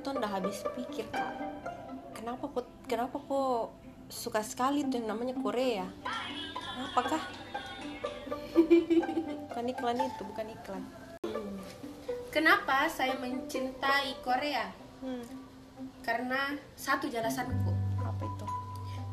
tuh 0.00 0.16
ndak 0.16 0.32
habis 0.32 0.64
pikir 0.76 1.04
kak. 1.12 1.36
Kenapa 2.16 2.48
kok 2.48 2.66
kenapa 2.88 3.16
kok 3.20 3.76
suka 4.08 4.40
sekali 4.40 4.84
tuh 4.88 4.96
yang 5.00 5.12
namanya 5.12 5.36
Korea? 5.36 5.84
Apakah? 6.90 7.20
Bukan 9.50 9.66
iklan 9.66 9.98
itu 10.00 10.22
bukan 10.24 10.46
iklan. 10.56 10.82
Kenapa 12.30 12.86
saya 12.88 13.18
mencintai 13.18 14.16
Korea? 14.24 14.70
hmm. 15.04 15.24
Karena 16.00 16.54
satu 16.78 17.10
jelasanku, 17.10 17.72
apa 18.00 18.22
itu? 18.24 18.46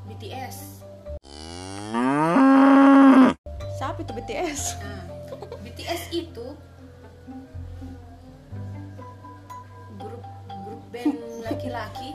BTS. 0.08 0.58
siapa 3.78 4.02
itu 4.04 4.12
BTS 4.14 4.62
Nah, 4.82 5.04
BTS 5.64 6.02
itu 6.14 6.46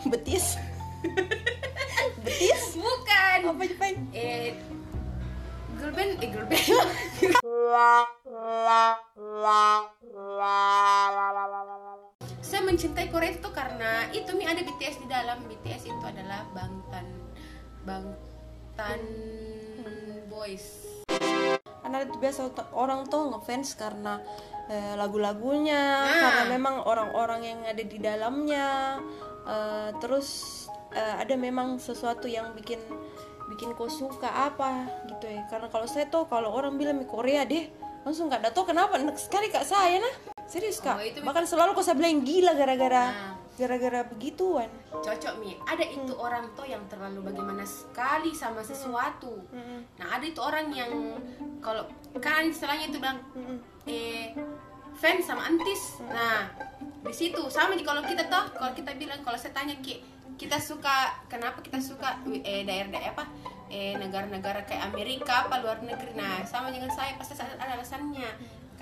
betis 0.08 0.56
betis 2.24 2.62
Bukan. 2.74 3.38
apa 3.52 3.62
Jepang 3.66 3.96
Eh, 4.12 4.54
girl 5.78 5.90
band, 5.94 6.18
eh 6.22 6.28
girl 6.30 6.46
band. 6.46 6.62
Saya 12.42 12.68
mencintai 12.68 13.08
Korea 13.08 13.32
itu 13.32 13.48
karena 13.50 14.06
itu 14.12 14.30
mi 14.36 14.44
ada 14.44 14.60
BTS 14.60 15.00
di 15.00 15.08
dalam. 15.08 15.40
BTS 15.48 15.88
itu 15.88 16.04
adalah 16.04 16.44
Bangtan 16.52 17.06
Bangtan 17.82 19.00
Boys. 20.28 20.81
Karena 21.92 22.08
itu 22.08 22.16
biasa 22.16 22.40
orang 22.72 23.04
tuh 23.04 23.28
ngefans 23.30 23.76
karena 23.76 24.16
eh, 24.66 24.96
lagu-lagunya 24.96 25.76
Ah. 26.00 26.16
karena 26.18 26.44
memang 26.50 26.80
orang-orang 26.82 27.40
yang 27.44 27.60
ada 27.62 27.84
di 27.84 27.98
dalamnya 28.00 28.96
eh, 29.44 29.92
terus 30.00 30.28
eh, 30.90 31.14
ada 31.20 31.36
memang 31.36 31.76
sesuatu 31.76 32.24
yang 32.24 32.56
bikin 32.56 32.80
bikin 33.46 33.76
kau 33.76 33.84
suka 33.86 34.48
apa 34.48 34.88
gitu 35.06 35.28
ya 35.28 35.44
karena 35.46 35.68
kalau 35.68 35.84
saya 35.84 36.08
tuh 36.08 36.24
kalau 36.24 36.48
orang 36.48 36.80
bilang 36.80 36.96
di 36.96 37.04
Korea 37.04 37.44
deh 37.44 37.68
langsung 38.02 38.26
nggak 38.26 38.40
ada 38.40 38.50
tau 38.50 38.64
kenapa 38.64 38.96
enak 38.96 39.20
sekali 39.20 39.52
kak 39.52 39.62
saya 39.62 40.00
nah 40.00 40.14
serius 40.48 40.80
kak 40.80 40.96
Oh, 40.96 41.04
bahkan 41.22 41.44
selalu 41.44 41.76
kau 41.76 41.84
saya 41.84 41.94
bilang 41.94 42.24
gila 42.24 42.56
gara-gara 42.56 43.12
Ah. 43.12 43.36
Gara-gara 43.58 44.00
begituan. 44.08 44.68
Cocok 44.90 45.34
mi. 45.38 45.56
Ada 45.68 45.84
itu 45.84 46.12
orang 46.16 46.48
tuh 46.56 46.64
yang 46.64 46.82
terlalu 46.88 47.32
bagaimana 47.32 47.64
sekali 47.68 48.32
sama 48.32 48.64
sesuatu. 48.64 49.44
Nah 50.00 50.08
ada 50.08 50.24
itu 50.24 50.40
orang 50.40 50.72
yang 50.72 50.90
kalau 51.62 51.84
kan 52.18 52.48
istilahnya 52.48 52.90
itu 52.90 52.98
bilang 52.98 53.20
eh 53.86 54.34
fans 54.92 55.24
sama 55.24 55.48
antis 55.48 56.04
nah 56.04 56.46
di 57.02 57.14
situ 57.14 57.40
sama 57.48 57.74
nih 57.74 57.82
kalau 57.82 58.04
kita 58.04 58.28
toh 58.28 58.44
kalau 58.54 58.70
kita 58.76 58.94
bilang 58.94 59.18
kalau 59.24 59.34
saya 59.34 59.50
tanya 59.56 59.74
ki 59.82 59.98
kita 60.38 60.58
suka 60.58 61.12
kenapa 61.26 61.62
kita 61.62 61.78
suka 61.78 62.18
eh 62.42 62.66
daerah-daerah 62.66 63.14
apa? 63.14 63.24
Eh 63.70 63.94
negara-negara 63.94 64.66
kayak 64.66 64.90
Amerika 64.90 65.46
apa 65.46 65.62
luar 65.62 65.78
negeri. 65.84 66.18
Nah 66.18 66.42
sama 66.42 66.74
dengan 66.74 66.90
saya 66.90 67.14
pasti 67.14 67.38
ada 67.38 67.78
alasannya 67.78 68.26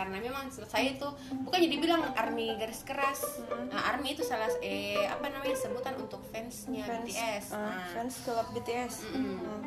karena 0.01 0.17
memang 0.17 0.49
saya 0.49 0.97
itu 0.97 1.05
bukannya 1.45 1.69
dibilang 1.69 2.01
army 2.17 2.57
garis 2.57 2.81
keras. 2.89 3.21
Nah, 3.69 3.93
army 3.93 4.17
itu 4.17 4.25
salah 4.25 4.49
eh 4.65 5.05
apa 5.05 5.29
namanya 5.29 5.53
sebutan 5.53 5.93
untuk 6.01 6.25
fansnya 6.33 6.89
fans 6.89 7.05
BTS 7.05 7.45
ah, 7.53 7.61
Nah, 7.61 7.85
fans 7.93 8.15
klub 8.25 8.49
BTS 8.57 8.95
Mm-mm. 9.13 9.37
Hmm. 9.37 9.61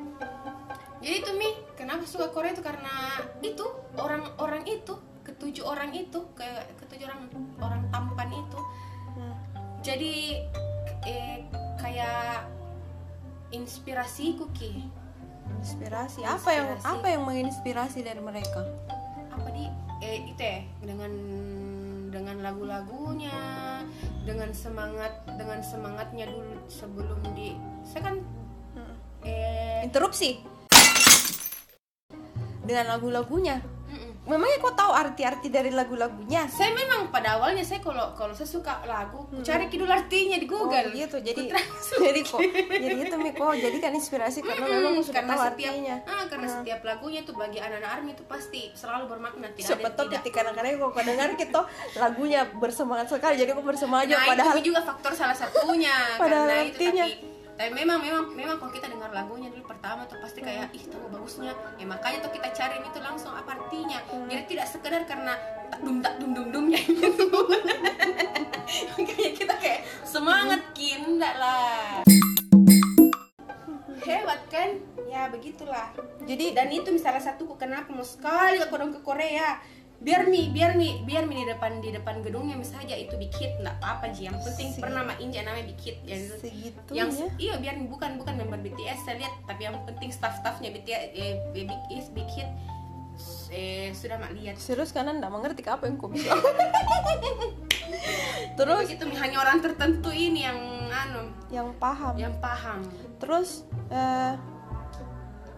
jadi 0.98 1.22
itu 1.22 1.32
mi 1.38 1.54
kenapa 1.78 2.02
suka 2.10 2.34
Korea 2.34 2.50
itu? 2.50 2.66
Karena 2.66 3.22
itu 3.46 3.62
orang-orang 3.94 4.66
itu 4.66 4.98
ketujuh 5.22 5.70
orang 5.70 5.94
itu 5.94 6.18
ke 6.34 6.50
ketujuh 6.82 7.06
orang 7.06 7.22
orang 7.62 7.82
tampan 7.94 8.30
itu. 8.34 8.60
Hmm. 9.14 9.36
jadi 9.86 10.42
eh, 11.06 11.46
kayak 11.78 12.50
inspirasiku 13.54 14.50
ki. 14.58 14.82
Inspirasi. 15.62 16.26
Apa 16.26 16.50
yang 16.50 16.68
Inspirasi. 16.74 16.88
apa 16.90 17.06
yang 17.06 17.22
menginspirasi 17.22 18.00
dari 18.02 18.18
mereka 18.18 18.66
eh 20.04 20.28
itu 20.28 20.44
ya 20.44 20.60
dengan 20.84 21.14
dengan 22.12 22.36
lagu-lagunya 22.44 23.40
dengan 24.28 24.52
semangat 24.52 25.24
dengan 25.40 25.64
semangatnya 25.64 26.28
dulu 26.28 26.60
sebelum 26.68 27.20
di 27.32 27.56
saya 27.88 28.12
kan 28.12 28.18
Hmm. 28.74 28.96
eh 29.22 29.86
interupsi 29.86 30.42
dengan 32.66 32.96
lagu-lagunya. 32.96 33.62
Memangnya 34.24 34.58
kau 34.58 34.72
tahu 34.72 34.92
arti-arti 34.92 35.52
dari 35.52 35.68
lagu-lagunya? 35.68 36.48
Saya 36.48 36.72
memang 36.72 37.12
pada 37.12 37.36
awalnya 37.36 37.60
saya 37.60 37.84
kalau 37.84 38.16
kalau 38.16 38.32
saya 38.32 38.48
suka 38.48 38.80
lagu 38.84 39.28
ku 39.28 39.44
cari 39.44 39.68
dulu 39.68 39.92
artinya 39.92 40.40
di 40.40 40.48
Google. 40.48 40.88
Oh, 40.88 40.96
gitu. 40.96 41.18
Jadi 41.20 41.52
jadi 42.08 42.20
kok 42.24 42.40
jadi 42.72 42.96
itu 43.04 43.16
mi 43.20 43.32
kok 43.32 43.52
jadi 43.54 43.78
kan 43.78 43.92
inspirasi 43.94 44.40
karena 44.40 44.66
memang 44.66 44.94
sudah 45.00 45.16
karena 45.20 45.34
tahu 45.34 45.44
setiap 45.44 45.72
artinya. 45.76 45.96
ah, 46.08 46.24
karena 46.26 46.48
setiap 46.48 46.80
lagunya 46.84 47.20
itu 47.22 47.32
bagi 47.34 47.60
anak-anak 47.60 47.92
army 47.92 48.12
itu 48.14 48.24
pasti 48.24 48.62
selalu 48.74 49.04
bermakna 49.10 49.48
tidak 49.52 49.68
siapa 49.68 49.88
tahu 49.92 50.08
ketika 50.10 50.36
kadang-kadang 50.42 50.72
kau 50.80 51.04
dengar 51.04 51.30
kita 51.36 51.62
lagunya 51.96 52.40
bersemangat 52.56 53.06
sekali 53.12 53.36
jadi 53.36 53.52
kau 53.52 53.62
bersemangat 53.62 54.08
nah 54.08 54.24
padahal 54.26 54.56
itu 54.58 54.72
juga 54.72 54.82
faktor 54.82 55.12
salah 55.14 55.36
satunya 55.36 55.96
Padahal 56.16 56.48
karena 56.48 56.56
itu 56.64 56.76
artinya. 56.80 57.06
tapi 57.06 57.16
tapi 57.54 57.70
memang 57.70 58.02
memang 58.02 58.24
memang 58.34 58.56
kalau 58.58 58.74
kita 58.74 58.90
dengar 58.90 59.14
lagunya 59.14 59.54
dulu 59.54 59.70
pertama 59.70 60.10
tuh 60.10 60.18
pasti 60.18 60.42
kayak 60.42 60.74
ih 60.74 60.90
tuh 60.90 60.98
bagusnya. 61.14 61.54
Ya 61.78 61.86
makanya 61.86 62.26
tuh 62.26 62.34
kita 62.34 62.50
cari 62.50 62.82
itu 62.82 63.00
langsung 63.00 63.30
apa 63.30 63.54
artinya. 63.54 64.02
Hmm. 64.10 64.26
jadi 64.26 64.44
tidak 64.50 64.66
sekedar 64.70 65.02
karena 65.06 65.38
tak 65.70 65.80
dum 65.86 66.02
tak 66.02 66.18
dum 66.18 66.34
dum 66.34 66.48
dumnya 66.50 66.82
gitu 66.90 67.26
makanya 68.98 69.32
kita 69.38 69.54
kayak 69.62 69.82
semangat 70.02 70.62
kinda 70.74 71.30
lah. 71.38 72.02
Hebat 74.04 74.42
kan? 74.50 74.70
Ya 75.06 75.30
begitulah. 75.30 75.94
Jadi 76.26 76.58
dan 76.58 76.74
itu 76.74 76.90
misalnya 76.90 77.22
satu 77.22 77.46
kenapa 77.54 77.94
mau 77.94 78.04
sekali 78.04 78.58
aku 78.60 78.76
dong 78.82 78.92
ke 78.98 79.02
Korea 79.06 79.62
biar 80.04 80.28
mi 80.28 80.52
biar 80.52 80.76
mi 80.76 81.00
biar 81.08 81.24
mi 81.24 81.40
di 81.40 81.46
depan 81.48 81.80
di 81.80 81.96
depan 81.96 82.20
gedungnya 82.20 82.60
misalnya 82.60 82.92
itu 83.00 83.16
bikit 83.16 83.56
nggak 83.64 83.80
apa-apa 83.80 84.12
sih 84.12 84.28
yang 84.28 84.36
penting 84.44 84.76
pernah 84.76 85.08
mak 85.08 85.24
inja 85.24 85.48
namanya 85.48 85.72
bikit 85.72 85.96
ya. 86.04 86.20
segitu 86.44 86.92
yang 86.92 87.08
ya? 87.08 87.28
iya 87.40 87.54
biar 87.56 87.76
bukan 87.88 88.20
bukan 88.20 88.36
member 88.36 88.60
BTS 88.60 89.00
saya 89.08 89.24
lihat. 89.24 89.34
Tapi 89.48 89.62
yang 89.64 89.80
penting 89.88 90.12
staff-staffnya 90.12 90.76
BTS 90.76 91.04
eh, 91.16 91.34
BTS 91.56 92.12
bikit 92.12 92.50
eh 93.56 93.96
sudah 93.96 94.20
mak 94.20 94.36
lihat. 94.36 94.60
Serius 94.60 94.92
karena 94.92 95.16
nggak 95.16 95.32
mengerti 95.32 95.64
apa 95.64 95.88
yang 95.88 95.96
kau 95.96 96.12
bilang. 96.12 96.36
Terus? 98.60 98.86
Mi, 99.08 99.16
hanya 99.18 99.38
orang 99.40 99.64
tertentu 99.64 100.12
ini 100.12 100.44
yang 100.44 100.60
anu 100.92 101.32
yang 101.54 101.70
paham. 101.78 102.14
yang 102.18 102.34
paham. 102.44 102.84
Terus 103.22 103.64
eh, 103.88 104.34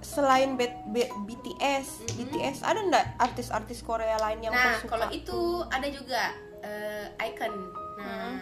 selain 0.06 0.54
B- 0.54 0.78
B- 0.94 1.10
BTS, 1.26 2.06
BTS 2.14 2.62
ada 2.62 2.80
ndak 2.86 3.06
artis-artis 3.18 3.82
Korea 3.82 4.22
lain 4.22 4.46
yang 4.46 4.54
nah 4.54 4.78
kalau 4.86 5.10
itu 5.10 5.66
ada 5.74 5.88
juga 5.90 6.30
eh, 6.62 7.10
icon. 7.26 7.54
Nah 7.98 8.38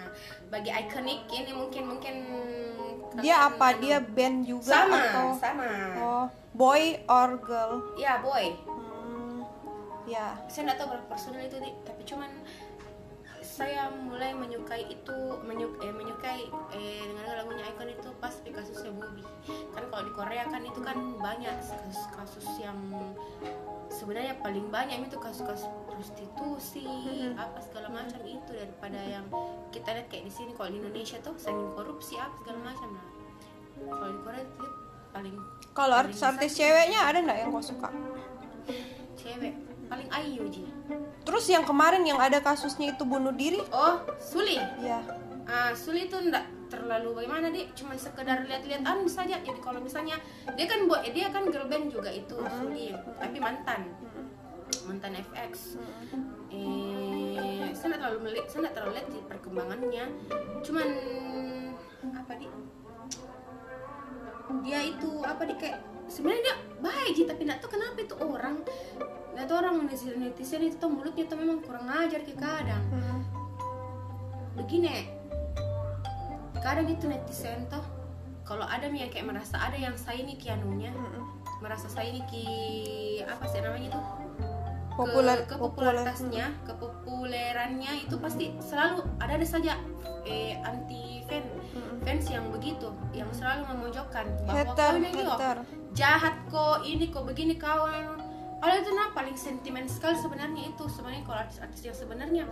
bagi 0.52 0.70
ikonik 0.70 1.26
ini 1.32 1.52
mungkin 1.56 1.84
mungkin 1.88 2.16
dia 3.24 3.48
apa? 3.48 3.78
Dia 3.80 4.04
band 4.04 4.44
juga 4.44 4.74
sama 4.84 4.98
atau 5.00 5.28
sama. 5.38 5.66
Oh, 6.02 6.26
boy 6.52 7.00
or 7.08 7.40
girl? 7.40 7.74
ya 7.96 8.20
boy. 8.20 8.54
Hmm, 8.68 9.46
ya. 10.10 10.36
saya 10.52 10.70
nggak 10.70 10.78
tahu 10.84 10.88
berapa 10.94 11.08
personal 11.08 11.42
itu 11.46 11.58
tapi 11.86 12.02
cuman 12.04 12.30
saya 13.54 13.94
mulai 13.94 14.34
menyukai 14.34 14.90
itu 14.90 15.18
menyuk 15.46 15.78
eh, 15.86 15.94
menyukai 15.94 16.50
eh, 16.74 17.06
dengan 17.06 17.38
lagunya 17.38 17.70
Icon 17.70 17.94
itu 17.94 18.10
pas 18.18 18.34
di 18.42 18.50
kasusnya 18.50 18.90
Bobby. 18.98 19.22
Kan 19.78 19.84
kalau 19.94 20.04
di 20.10 20.14
Korea 20.18 20.50
kan 20.50 20.66
itu 20.66 20.82
kan 20.82 20.98
banyak 21.22 21.54
kasus-kasus 21.62 22.48
yang 22.58 22.78
sebenarnya 23.94 24.42
paling 24.42 24.74
banyak 24.74 25.06
itu 25.06 25.22
kasus-kasus 25.22 25.70
prostitusi 25.86 26.90
apa 27.38 27.62
segala 27.62 27.94
macam 27.94 28.26
itu 28.26 28.52
daripada 28.58 28.98
yang 28.98 29.26
kita 29.70 30.02
lihat 30.02 30.10
kayak 30.10 30.26
di 30.26 30.34
sini 30.34 30.52
kalau 30.58 30.74
di 30.74 30.82
Indonesia 30.82 31.22
tuh 31.22 31.38
saking 31.38 31.70
korupsi 31.78 32.18
apa 32.18 32.34
segala 32.42 32.74
macam. 32.74 32.90
Lah 32.98 33.06
kalau 34.02 34.12
di 34.18 34.22
Korea 34.26 34.42
itu 34.42 34.68
paling 35.14 35.36
Kalau 35.74 35.96
artis-artis 36.02 36.58
ceweknya 36.58 37.06
ada 37.06 37.18
ndak 37.22 37.38
yang 37.38 37.50
kau 37.54 37.62
suka? 37.62 37.90
cewek 39.14 39.54
paling 39.88 40.10
ayu 40.12 40.44
ji 40.52 40.66
Terus 41.24 41.46
yang 41.48 41.64
kemarin 41.64 42.04
yang 42.04 42.20
ada 42.20 42.44
kasusnya 42.44 42.94
itu 42.96 43.04
bunuh 43.08 43.32
diri? 43.32 43.60
oh 43.72 44.04
Suli 44.20 44.60
Ya. 44.84 45.00
Ah, 45.44 45.76
Suli 45.76 46.08
itu 46.08 46.16
enggak 46.16 46.48
terlalu 46.72 47.22
bagaimana 47.22 47.54
deh, 47.54 47.70
cuman 47.78 48.00
sekedar 48.00 48.48
lihat-lihatan 48.48 49.06
saja. 49.06 49.38
Jadi 49.44 49.60
kalau 49.62 49.84
misalnya 49.84 50.18
dia 50.56 50.66
kan 50.66 50.90
buat 50.90 51.06
dia 51.06 51.30
kan 51.30 51.46
girl 51.52 51.68
band 51.70 51.92
juga 51.94 52.10
itu 52.10 52.34
Suli, 52.60 52.96
tapi 53.20 53.38
mantan. 53.38 53.92
Mantan 54.90 55.14
FX. 55.20 55.78
Eh, 56.50 57.70
saya 57.78 57.88
nggak 57.94 58.02
terlalu 58.02 58.20
melihat, 58.26 58.48
saya 58.50 58.60
nggak 58.68 58.76
terlalu 58.76 58.94
lihat 58.98 59.08
di 59.12 59.20
perkembangannya. 59.30 60.06
Cuman 60.66 60.88
apa 62.14 62.34
di 62.40 62.48
dia 64.64 64.80
itu 64.84 65.10
apa 65.24 65.44
di 65.48 65.56
kayak 65.60 65.80
sebenarnya 66.08 66.42
dia 66.46 66.56
baik 66.84 67.14
sih 67.16 67.26
tapi 67.26 67.42
nggak 67.48 67.60
tahu 67.64 67.74
kenapa 67.80 67.98
itu 68.00 68.16
orang 68.20 68.56
nggak 69.34 69.46
tahu 69.50 69.58
orang 69.58 69.76
netizen 69.86 70.22
netizen 70.22 70.62
itu 70.62 70.78
tuh 70.78 70.90
mulutnya 70.94 71.26
tuh 71.26 71.38
memang 71.42 71.60
kurang 71.66 71.90
ajar 71.90 72.22
ke 72.22 72.34
kadang. 72.38 72.84
Hmm. 72.94 73.22
begini 74.54 75.10
kadang 76.62 76.86
itu 76.86 77.10
netizen 77.10 77.66
tuh 77.68 77.82
kalau 78.46 78.68
ada 78.68 78.86
yang 78.86 79.10
kayak 79.10 79.26
merasa 79.26 79.58
ada 79.58 79.74
yang 79.74 79.98
saya 79.98 80.22
ini 80.22 80.38
kianunya 80.38 80.94
merasa 81.64 81.88
saya 81.88 82.12
ini 82.12 82.22
ki 82.28 82.46
apa 83.24 83.44
sih 83.48 83.64
namanya 83.64 83.88
itu? 83.96 84.02
Populer, 84.94 85.50
ke, 85.50 85.58
kepopularitasnya 85.58 86.54
kepopulerannya 86.70 88.06
itu 88.06 88.14
pasti 88.22 88.54
selalu 88.62 89.02
ada 89.18 89.42
ada 89.42 89.48
saja 89.48 89.74
eh, 90.22 90.54
anti 90.62 91.26
fan 91.26 91.42
fans 92.06 92.30
yang 92.30 92.46
begitu 92.54 92.94
yang 93.10 93.26
selalu 93.34 93.66
memojokkan 93.74 94.30
bahwa 94.46 94.54
Hater, 94.54 94.94
kau 94.94 95.02
ini 95.02 95.10
kok 95.10 95.38
hater. 95.40 95.58
jahat 95.98 96.36
kok 96.46 96.78
ini 96.86 97.06
kok 97.10 97.26
begini 97.26 97.56
kawan 97.58 98.22
Padahal 98.64 98.80
itu 98.80 98.92
nah 98.96 99.12
paling 99.12 99.36
sentimen 99.36 99.84
sekali 99.92 100.16
sebenarnya 100.16 100.72
itu 100.72 100.88
sebenarnya 100.88 101.28
kalau 101.28 101.40
artis-artis 101.44 101.84
yang 101.84 101.98
sebenarnya. 102.00 102.44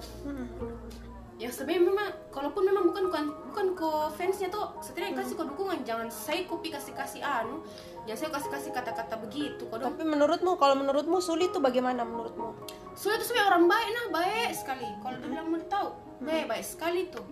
Yang 1.40 1.52
sebenarnya 1.56 1.88
memang 1.88 2.08
kalaupun 2.36 2.68
memang 2.68 2.84
bukan 2.92 3.04
bukan 3.08 3.26
bukan 3.48 3.66
ko 3.80 4.12
fansnya 4.12 4.52
tuh 4.52 4.76
setidaknya 4.84 5.24
kasih 5.24 5.40
ko 5.40 5.48
dukungan 5.48 5.88
jangan 5.88 6.12
saya 6.12 6.44
kopi 6.52 6.68
kasih 6.68 6.92
kasih 7.00 7.24
anu 7.24 7.64
jangan 8.04 8.28
saya 8.28 8.32
kasih 8.36 8.50
kasih 8.52 8.72
kata-kata 8.76 9.16
begitu. 9.24 9.64
Kok 9.72 9.78
dong 9.80 9.88
Tapi 9.96 10.04
menurutmu 10.04 10.60
kalau 10.60 10.76
menurutmu 10.84 11.24
sulit 11.24 11.56
tuh 11.56 11.64
bagaimana 11.64 12.04
menurutmu? 12.04 12.60
soalnya 12.92 13.24
itu 13.24 13.26
sebenarnya 13.32 13.48
orang 13.56 13.66
baik 13.72 13.90
nah 13.96 14.06
baik 14.12 14.52
sekali. 14.52 14.88
Kalau 15.00 15.16
dibilang 15.16 15.48
mau 15.48 15.64
tahu 15.72 15.88
baik 16.28 16.46
baik 16.52 16.66
sekali 16.68 17.02
tuh. 17.08 17.24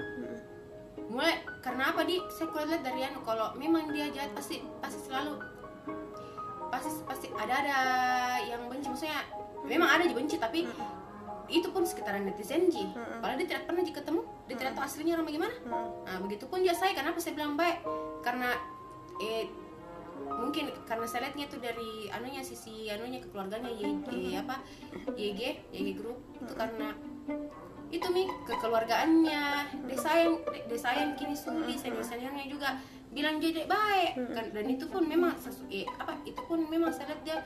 Mulai 1.11 1.43
karena 1.59 1.91
apa 1.91 2.07
di? 2.07 2.15
Saya 2.31 2.47
kalau 2.47 2.63
lihat 2.63 2.79
dari 2.87 3.03
anu 3.03 3.19
kalau 3.27 3.51
memang 3.59 3.91
dia 3.91 4.07
jahat 4.07 4.31
pasti 4.31 4.63
pasti 4.79 5.03
selalu 5.03 5.58
pasti 6.69 6.89
pasti 7.03 7.27
ada 7.33 7.53
ada 7.59 7.77
yang 8.41 8.69
benci. 8.69 8.87
Maksudnya 8.87 9.21
memang 9.65 9.89
ada 9.89 10.01
yang 10.05 10.15
benci 10.15 10.37
tapi 10.37 10.65
itu 11.49 11.65
pun 11.73 11.81
sekitaran 11.81 12.23
netizen 12.23 12.69
ji. 12.69 12.85
Padahal 12.93 13.41
dia 13.41 13.47
tidak 13.49 13.65
pernah 13.65 13.81
ji 13.81 13.91
ketemu 13.91 14.21
dia 14.45 14.55
tidak 14.55 14.73
tahu 14.77 14.83
aslinya 14.85 15.13
orang 15.17 15.27
bagaimana. 15.27 15.55
Nah 16.05 16.17
begitu 16.21 16.45
pun 16.45 16.61
ya 16.61 16.73
saya 16.73 16.93
kenapa 16.93 17.17
saya 17.17 17.33
bilang 17.33 17.57
baik? 17.57 17.81
Karena 18.21 18.53
eh 19.19 19.49
mungkin 20.19 20.69
karena 20.85 21.07
saya 21.07 21.25
lihatnya 21.25 21.47
itu 21.47 21.57
dari 21.57 21.91
anunya 22.11 22.43
sisi 22.43 22.91
anunya 22.91 23.23
kekeluarganya 23.23 23.71
y, 23.71 23.81
y- 24.13 24.37
apa 24.37 24.61
YG 25.17 25.41
YG 25.73 25.89
group. 25.97 26.21
Itu 26.37 26.53
karena 26.53 26.93
itu 27.89 28.05
mi 28.13 28.29
kekeluargaannya. 28.45 29.43
Desayang 29.89 30.37
desayang 30.69 31.17
kini 31.17 31.33
suli 31.33 31.73
senior 31.73 32.05
seniornya 32.05 32.45
juga 32.45 32.77
bilang 33.09 33.41
jadi 33.41 33.65
baik. 33.65 34.11
Kan 34.33 34.45
dan 34.53 34.65
itu 34.69 34.85
pun 34.85 35.03
memang 35.05 35.33
sesu, 35.41 35.65
eh, 35.73 35.85
apa 35.97 36.17
itu 36.25 36.41
pun 36.45 36.65
memang 36.69 36.93
saya 36.93 37.13
lihat 37.13 37.21
dia 37.25 37.37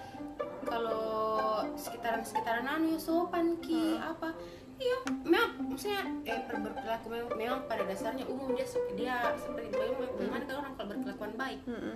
kalau 0.68 1.63
sekitaran 1.80 2.24
sekitaran 2.24 2.68
anu 2.68 2.95
ya 2.95 3.00
sopan 3.00 3.60
ki 3.63 4.00
apa. 4.00 4.36
Iya 4.74 4.98
memang 5.21 5.69
maksudnya 5.69 6.01
eh 6.25 6.44
per- 6.50 6.60
berperilaku 6.60 7.06
memang, 7.07 7.30
memang 7.38 7.60
pada 7.69 7.86
dasarnya 7.86 8.25
umum 8.25 8.57
dia 8.57 8.65
dia 8.98 9.15
seperti 9.38 9.69
itu. 9.69 9.77
Bagaimana 9.77 10.10
bagaimana 10.18 10.44
kalau 10.50 10.60
orang 10.65 10.74
kalau 10.74 10.88
berkelakuan 10.89 11.33
baik? 11.38 11.60
Mm-mm. 11.69 11.95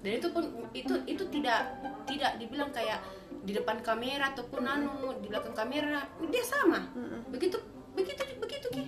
dan 0.00 0.12
itu 0.16 0.28
pun 0.32 0.44
itu 0.72 0.94
itu 1.04 1.24
tidak 1.28 1.60
tidak 2.08 2.32
dibilang 2.40 2.72
kayak 2.72 3.04
di 3.46 3.52
depan 3.54 3.78
kamera 3.84 4.32
ataupun 4.32 4.64
anu 4.64 5.12
di 5.22 5.28
belakang 5.28 5.54
kamera 5.54 6.08
dia 6.32 6.42
sama. 6.42 6.88
Begitu 7.30 7.60
begitu 7.94 8.22
begitu 8.42 8.66
ki 8.72 8.84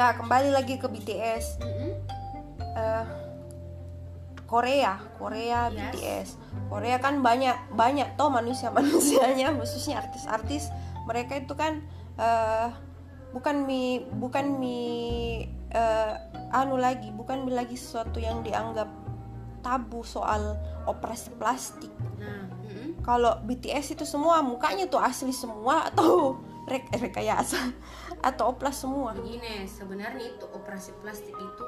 Ya 0.00 0.16
kembali 0.16 0.48
lagi 0.48 0.80
ke 0.80 0.88
BTS. 0.88 1.60
Mm-mm. 1.60 1.92
Eh, 2.72 3.06
Korea, 4.48 4.96
Korea 5.20 5.68
Yes. 5.68 5.76
BTS. 5.76 6.28
Korea 6.72 6.96
kan 7.04 7.20
banyak 7.20 7.76
banyak 7.76 8.16
toh 8.16 8.32
manusia 8.32 8.72
manusianya, 8.72 9.52
khususnya 9.60 10.00
artis-artis. 10.00 10.72
Mereka 11.04 11.44
itu 11.44 11.52
kan 11.52 11.84
eh, 12.16 12.72
bukan 13.36 13.68
mi 13.68 14.08
bukan 14.16 14.56
mi 14.56 14.80
eh, 15.68 16.12
anu 16.48 16.80
lagi, 16.80 17.12
bukan 17.12 17.44
mi 17.44 17.52
lagi 17.52 17.76
sesuatu 17.76 18.24
yang 18.24 18.40
dianggap 18.40 18.88
tabu 19.60 20.00
soal 20.00 20.56
operasi 20.88 21.28
plastik. 21.36 21.92
nah 22.16 22.48
mm-mm. 22.48 23.04
Kalau 23.04 23.36
BTS 23.44 24.00
itu 24.00 24.08
semua 24.08 24.40
mukanya 24.40 24.88
tuh 24.88 25.04
asli 25.04 25.36
semua 25.36 25.92
atau 25.92 26.40
rek 26.72 26.88
rekayasa 26.88 27.60
atau 28.20 28.52
oplas 28.52 28.76
semua. 28.78 29.12
begini 29.12 29.64
sebenarnya 29.64 30.26
itu 30.30 30.46
operasi 30.46 30.92
plastik 30.98 31.32
itu 31.32 31.64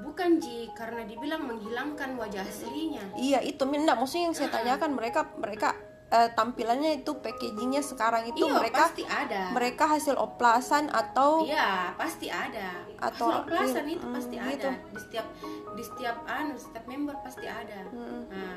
bukan 0.00 0.36
ji 0.36 0.68
karena 0.72 1.04
dibilang 1.04 1.44
menghilangkan 1.44 2.16
wajah 2.16 2.40
aslinya 2.40 3.04
Iya 3.14 3.40
itu 3.40 3.64
minta 3.64 3.92
maksudnya 3.92 4.28
yang 4.28 4.34
saya 4.34 4.48
tanyakan 4.50 4.96
mereka 4.96 5.28
mereka 5.36 5.76
eh, 6.08 6.28
tampilannya 6.32 7.00
itu 7.00 7.12
packagingnya 7.14 7.80
sekarang 7.80 8.24
itu 8.26 8.42
iya 8.42 8.52
mereka 8.54 8.88
pasti 8.88 9.04
ada 9.04 9.42
mereka 9.52 9.84
hasil 9.86 10.16
oplasan 10.16 10.88
atau 10.88 11.44
Iya, 11.44 11.92
pasti 11.94 12.26
ada. 12.26 12.80
Atau 12.96 13.28
Hasil 13.28 13.40
operasan 13.44 13.84
akhir- 13.84 13.94
itu 13.94 14.04
hmm, 14.04 14.14
pasti 14.16 14.36
gitu. 14.36 14.68
ada. 14.68 14.70
Di 14.88 14.98
setiap 14.98 15.26
di 15.70 15.82
setiap 15.84 16.16
anu, 16.26 16.54
setiap 16.56 16.84
member 16.84 17.16
pasti 17.20 17.46
ada. 17.46 17.80
Hmm. 17.88 18.24
Nah, 18.26 18.54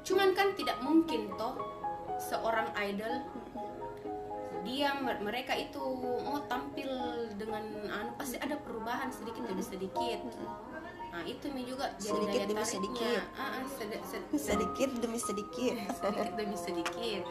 cuman 0.00 0.28
kan 0.32 0.48
tidak 0.54 0.78
mungkin 0.80 1.28
toh 1.34 1.56
seorang 2.16 2.68
idol 2.78 3.12
dia 4.66 4.90
mer- 4.96 5.18
mereka 5.20 5.52
itu 5.52 5.78
mau 6.20 6.42
tampil 6.44 6.90
dengan 7.32 7.62
anu 7.86 8.10
pasti 8.14 8.36
ada 8.36 8.56
perubahan 8.56 9.08
sedikit 9.08 9.42
demi 9.42 9.62
sedikit. 9.62 10.20
Nah, 11.08 11.24
itu 11.24 11.48
juga 11.64 11.88
jadi 11.96 12.12
Sedikit 12.12 12.28
daya 12.34 12.44
demi 12.44 12.58
tariknya. 12.58 12.68
sedikit. 12.68 13.20
Ah, 13.32 13.48
ah, 13.48 13.62
sedi- 13.64 14.04
sed- 14.04 14.28
sedikit 14.50 14.90
demi 14.98 15.16
sedikit. 15.18 15.74
sedikit 15.96 16.30
demi 16.34 16.56
sedikit 16.56 17.22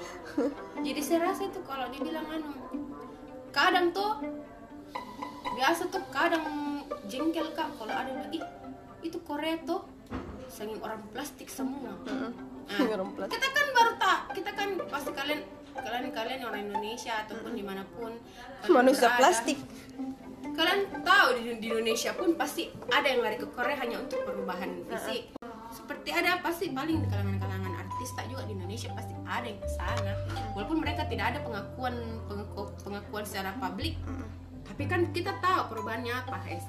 jadi 0.78 1.00
saya 1.00 1.20
rasa 1.24 1.42
itu 1.46 1.60
kalau 1.62 1.86
dibilang 1.90 2.26
anu 2.26 2.50
kadang 3.52 3.92
tuh 3.92 4.18
biasa 5.52 5.88
tuh 5.88 6.02
kadang 6.10 6.44
jengkel 7.06 7.46
kak 7.52 7.70
kalau 7.74 7.94
ada 7.94 8.10
ih 8.30 8.42
itu 9.02 9.18
Korea 9.22 9.56
tuh 9.62 9.86
sanging 10.48 10.80
orang 10.80 11.00
plastik 11.10 11.48
semua 11.48 11.94
Nah, 12.66 12.82
Orang 12.90 13.14
plastik. 13.14 13.38
kita 13.38 13.48
kan 13.52 13.68
baru 13.72 13.92
tak 13.96 14.20
kita 14.34 14.50
kan 14.52 14.70
pasti 14.88 15.12
kalian 15.12 15.42
kalian 15.76 16.12
kalian 16.12 16.40
orang 16.48 16.62
Indonesia 16.72 17.14
ataupun 17.26 17.52
di 17.54 17.64
mana 17.64 17.84
pun 17.96 18.16
Manusia 18.72 19.12
berada, 19.12 19.20
plastik. 19.20 19.58
kalian 20.56 20.88
tahu 21.04 21.28
di, 21.36 21.42
di 21.60 21.68
Indonesia 21.68 22.16
pun 22.16 22.34
pasti 22.40 22.72
ada 22.88 23.08
yang 23.08 23.20
lari 23.20 23.36
ke 23.36 23.48
Korea 23.52 23.76
hanya 23.76 24.00
untuk 24.00 24.24
perubahan 24.24 24.88
fisik. 24.88 25.36
Seperti 25.70 26.10
ada 26.16 26.40
pasti 26.40 26.72
paling 26.72 27.04
di 27.04 27.08
kalangan-kalangan 27.12 27.74
artis 27.76 28.10
tak 28.16 28.32
juga 28.32 28.48
di 28.48 28.56
Indonesia 28.56 28.88
pasti 28.96 29.12
ada 29.28 29.44
yang 29.44 29.60
ke 29.60 29.70
sana. 29.76 30.14
Walaupun 30.56 30.80
mereka 30.80 31.04
tidak 31.12 31.36
ada 31.36 31.40
pengakuan 31.44 31.96
pengaku- 32.32 32.72
pengakuan 32.88 33.24
secara 33.28 33.52
publik. 33.60 34.00
Tapi 34.64 34.84
kan 34.88 35.12
kita 35.12 35.36
tahu 35.44 35.76
perubahannya 35.76 36.14
apa 36.16 36.40
guys 36.42 36.66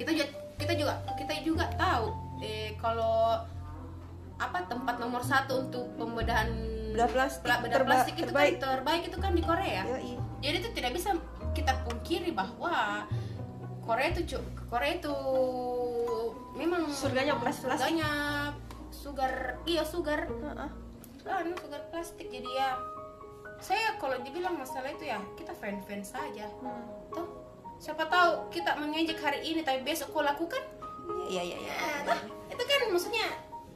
kita 0.00 0.16
juga 0.16 0.26
kita 0.56 0.72
juga 0.80 0.94
kita 1.12 1.32
juga 1.44 1.64
tahu 1.76 2.08
eh 2.40 2.72
kalau 2.80 3.36
apa 4.40 4.64
tempat 4.64 4.96
nomor 4.96 5.20
satu 5.20 5.68
untuk 5.68 5.84
pembedahan 6.00 6.48
Bedah 6.90 7.08
plastik 7.08 7.42
pla- 7.42 7.60
bedah 7.60 7.76
terba- 7.76 7.88
plastik 7.94 8.14
itu 8.14 8.24
terbaik. 8.26 8.52
kan 8.52 8.62
terbaik 8.72 9.02
itu 9.04 9.16
kan 9.16 9.32
di 9.32 9.42
Korea 9.42 9.82
Yoi. 9.86 10.12
jadi 10.38 10.56
itu 10.58 10.68
tidak 10.72 10.92
bisa 10.92 11.10
kita 11.50 11.72
pungkiri 11.82 12.30
bahwa 12.30 13.04
Korea 13.80 14.08
itu 14.08 14.22
Korea 14.66 14.92
itu 14.94 15.14
memang 16.52 16.86
Surganya 16.88 17.34
plas- 17.34 17.58
plastik. 17.58 17.80
surganya 17.80 18.10
sugar 18.90 19.32
iya 19.64 19.82
sugar 19.82 20.26
Heeh. 20.26 20.70
anu 21.22 21.54
sugar 21.54 21.82
plastik 21.88 22.26
jadi 22.26 22.48
ya 22.48 22.68
saya 23.56 23.94
kalau 23.96 24.18
dibilang 24.18 24.56
masalah 24.56 24.88
itu 24.88 25.04
ya 25.04 25.20
kita 25.34 25.52
fan 25.52 25.78
fan 25.80 26.00
saja 26.00 26.48
Hmm. 26.58 26.84
toh 27.08 27.28
siapa 27.76 28.04
tahu 28.04 28.50
kita 28.50 28.76
mengejek 28.76 29.16
hari 29.16 29.40
ini 29.42 29.60
tapi 29.60 29.80
besok 29.82 30.10
kau 30.10 30.22
lakukan 30.22 30.60
Iya 31.26 31.42
iya 31.44 31.56
iya. 31.58 31.72
ya, 31.72 31.94
toh, 32.04 32.20
itu 32.48 32.62
kan 32.62 32.80
maksudnya 32.88 33.26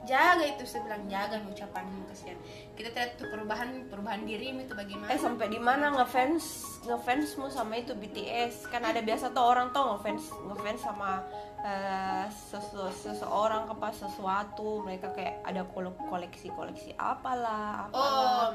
jaga 0.05 0.45
itu 0.45 0.63
saya 0.69 0.85
bilang 0.85 1.05
jaga 1.09 1.41
ucapanmu 1.41 2.05
kasihan 2.09 2.37
kita 2.75 2.91
tidak 2.91 3.17
tuh 3.17 3.31
perubahan 3.31 3.87
perubahan 3.87 4.27
dirimu 4.27 4.67
itu 4.67 4.75
bagaimana. 4.75 5.09
Eh 5.15 5.19
sampai 5.19 5.47
di 5.47 5.63
mana 5.63 5.95
ngefans 5.95 6.45
ngefansmu 6.85 7.47
sama 7.49 7.79
itu 7.79 7.95
BTS 7.95 8.67
kan 8.69 8.83
ada 8.83 8.99
biasa 8.99 9.31
tuh 9.31 9.41
orang 9.47 9.71
tuh 9.71 9.95
ngefans 9.95 10.35
ngefans 10.51 10.81
sama 10.83 11.23
eh, 11.63 12.27
sesu- 12.29 12.91
seseorang 12.91 13.71
apa 13.71 13.95
sesuatu. 13.95 14.83
Mereka 14.83 15.15
kayak 15.15 15.47
ada 15.47 15.63
koleksi 16.11 16.51
koleksi 16.51 16.91
apalah 16.99 17.89
oh 17.95 18.03
apalah. 18.03 18.53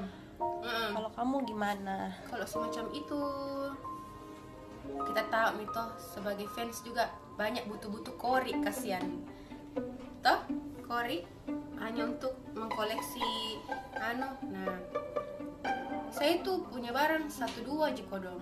mm. 0.67 0.89
Kalau 0.99 1.09
kamu 1.15 1.35
gimana? 1.47 2.11
kalau 2.27 2.45
semacam 2.45 2.85
itu 2.91 3.19
kita 4.89 5.21
tahu 5.31 5.49
nih 5.63 5.67
toh 5.71 5.89
sebagai 5.97 6.47
fans 6.51 6.83
juga 6.83 7.07
banyak 7.39 7.63
butuh-butuh 7.71 8.19
kori 8.19 8.51
kasihan. 8.59 9.05
Toh 10.19 10.39
kori 10.83 11.23
hanya 11.89 12.05
untuk 12.05 12.37
mengkoleksi 12.53 13.57
anu 13.97 14.29
nah 14.53 14.77
saya 16.13 16.37
itu 16.37 16.61
punya 16.69 16.93
barang 16.93 17.25
satu 17.33 17.65
dua 17.65 17.89
jikodong 17.97 18.37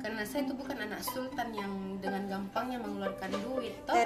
karena 0.00 0.24
saya 0.24 0.48
itu 0.48 0.56
bukan 0.56 0.76
anak 0.88 1.04
sultan 1.04 1.52
yang 1.52 1.72
dengan 2.00 2.28
gampangnya 2.28 2.84
mengeluarkan 2.84 3.32
duit 3.48 3.72
toh. 3.88 3.96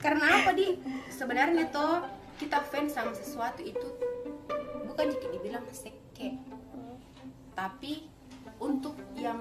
Karena 0.00 0.26
apa 0.40 0.56
di 0.56 0.80
sebenarnya 1.12 1.68
toh 1.68 2.00
kita 2.40 2.64
fans 2.64 2.96
sama 2.96 3.12
sesuatu 3.12 3.60
itu 3.60 3.88
bukan 4.88 5.12
jika 5.12 5.26
dibilang 5.36 5.64
seke 5.68 6.40
tapi 7.52 8.08
untuk 8.56 8.96
yang 9.16 9.40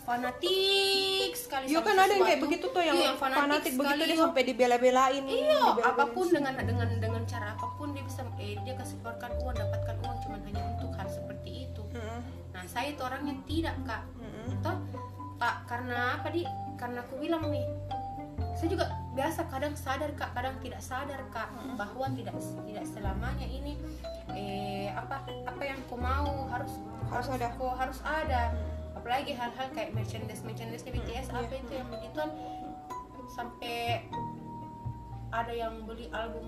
fanatik 0.00 1.32
sekali 1.32 1.64
Iya 1.68 1.80
kan 1.80 1.94
ada 1.94 2.12
yang 2.12 2.24
kayak 2.24 2.40
begitu 2.40 2.66
tuh 2.68 2.82
yang, 2.82 2.96
Iya, 2.96 3.10
fanatik, 3.14 3.72
begitu 3.76 4.00
sekali, 4.00 4.10
dia 4.10 4.18
sampai 4.18 4.42
dibela-belain. 4.42 5.22
Iya, 5.22 5.60
dibela-belain. 5.76 5.90
apa 5.92 6.04
pun 6.10 6.26
dengan 6.28 6.54
dengan 6.60 6.88
dengan 6.98 7.22
cara 7.24 7.46
apa 7.54 7.66
pun 7.76 7.88
dia 7.92 8.04
bisa 8.04 8.22
eh, 8.36 8.56
dia 8.62 8.74
kasih 8.74 8.96
keluarkan 9.00 9.30
uang, 9.38 9.56
dapatkan 9.56 9.96
uang 10.02 10.16
cuma 10.24 10.36
hanya 10.42 10.62
untuk 10.74 10.90
hal 10.96 11.08
seperti 11.08 11.50
itu. 11.68 11.82
Mm-mm. 11.92 12.20
Nah, 12.50 12.64
saya 12.66 12.92
itu 12.92 13.02
orangnya 13.02 13.34
tidak, 13.44 13.76
Kak. 13.84 14.02
Mm-mm. 14.18 14.46
Toh, 14.60 14.76
Pak, 15.36 15.54
karena 15.66 16.18
apa, 16.18 16.28
Di? 16.28 16.42
Karena 16.76 17.04
aku 17.04 17.14
bilang 17.20 17.44
nih, 17.48 17.64
saya 18.56 18.68
juga 18.68 18.86
biasa 19.12 19.40
kadang 19.48 19.74
sadar, 19.76 20.10
Kak, 20.16 20.32
kadang 20.32 20.56
tidak 20.60 20.80
sadar, 20.80 21.20
Kak, 21.28 21.48
bahwa 21.76 22.06
tidak 22.12 22.34
tidak 22.64 22.84
selamanya 22.88 23.46
ini 23.46 23.76
eh 24.30 24.86
apa 24.94 25.26
apa 25.26 25.62
yang 25.66 25.82
kau 25.90 25.98
mau 25.98 26.46
harus 26.46 26.70
Harus 27.10 27.26
ada. 27.26 27.50
kau 27.58 27.74
harus 27.74 27.98
ada. 28.06 28.54
Apalagi 29.00 29.32
hal-hal 29.32 29.68
kayak 29.72 29.96
merchandise 29.96 30.44
merchandise 30.44 30.84
BTS 30.84 31.32
apa 31.32 31.56
itu 31.56 31.72
yang 31.72 31.88
begituan 31.88 32.30
sampai 33.32 34.04
ada 35.32 35.52
yang 35.56 35.88
beli 35.88 36.12
album 36.12 36.46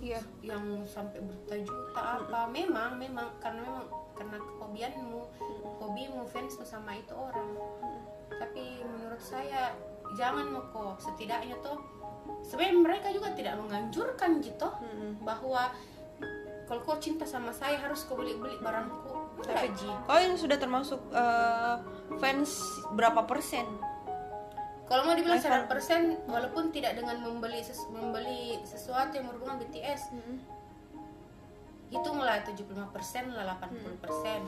Iya. 0.00 0.20
yang 0.40 0.80
sampai 0.88 1.20
berjuta 1.48 2.00
apa. 2.00 2.48
Memang 2.48 2.96
memang 2.96 3.36
karena 3.36 3.60
memang 3.64 3.84
karena 4.16 4.36
kehobianmu 4.36 5.20
hobimu 5.80 6.24
fansmu 6.28 6.64
sama 6.64 6.96
itu 6.96 7.12
orang. 7.12 7.56
Tapi 8.32 8.80
menurut 8.80 9.20
saya 9.20 9.76
jangan 10.16 10.56
kok 10.72 11.04
setidaknya 11.04 11.56
tuh 11.60 11.76
sebenarnya 12.44 12.80
mereka 12.80 13.08
juga 13.12 13.32
tidak 13.36 13.60
menganjurkan 13.60 14.40
gitu 14.40 14.68
bahwa 15.20 15.68
kalau 16.64 16.80
kau 16.86 16.96
cinta 17.02 17.28
sama 17.28 17.52
saya 17.52 17.76
harus 17.76 18.06
kau 18.08 18.16
beli 18.16 18.38
beli 18.40 18.56
barangku 18.62 19.09
Tapi 19.44 19.68
kau 20.04 20.18
yang 20.18 20.36
sudah 20.36 20.56
termasuk 20.56 21.00
eh, 21.10 21.74
fans 22.18 22.50
berapa 22.92 23.24
persen? 23.24 23.66
Kalau 24.90 25.06
mau 25.06 25.14
dibilang 25.14 25.38
Level. 25.38 25.70
100% 25.70 26.26
walaupun 26.26 26.74
tidak 26.74 26.98
dengan 26.98 27.22
membeli 27.22 27.62
ses- 27.62 27.86
membeli 27.94 28.58
sesuatu 28.66 29.14
yang 29.14 29.30
berhubungan 29.30 29.62
BTS, 29.62 30.10
hitunglah 31.94 32.42
75% 32.42 33.30
lah 33.30 33.54
80%. 33.54 34.42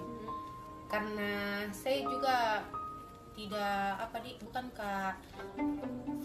Karena 0.90 1.62
saya 1.70 2.02
juga 2.02 2.66
tidak 3.32 3.96
apa 3.96 4.16
di 4.20 4.36
bukan 4.44 4.68
kak 4.76 5.16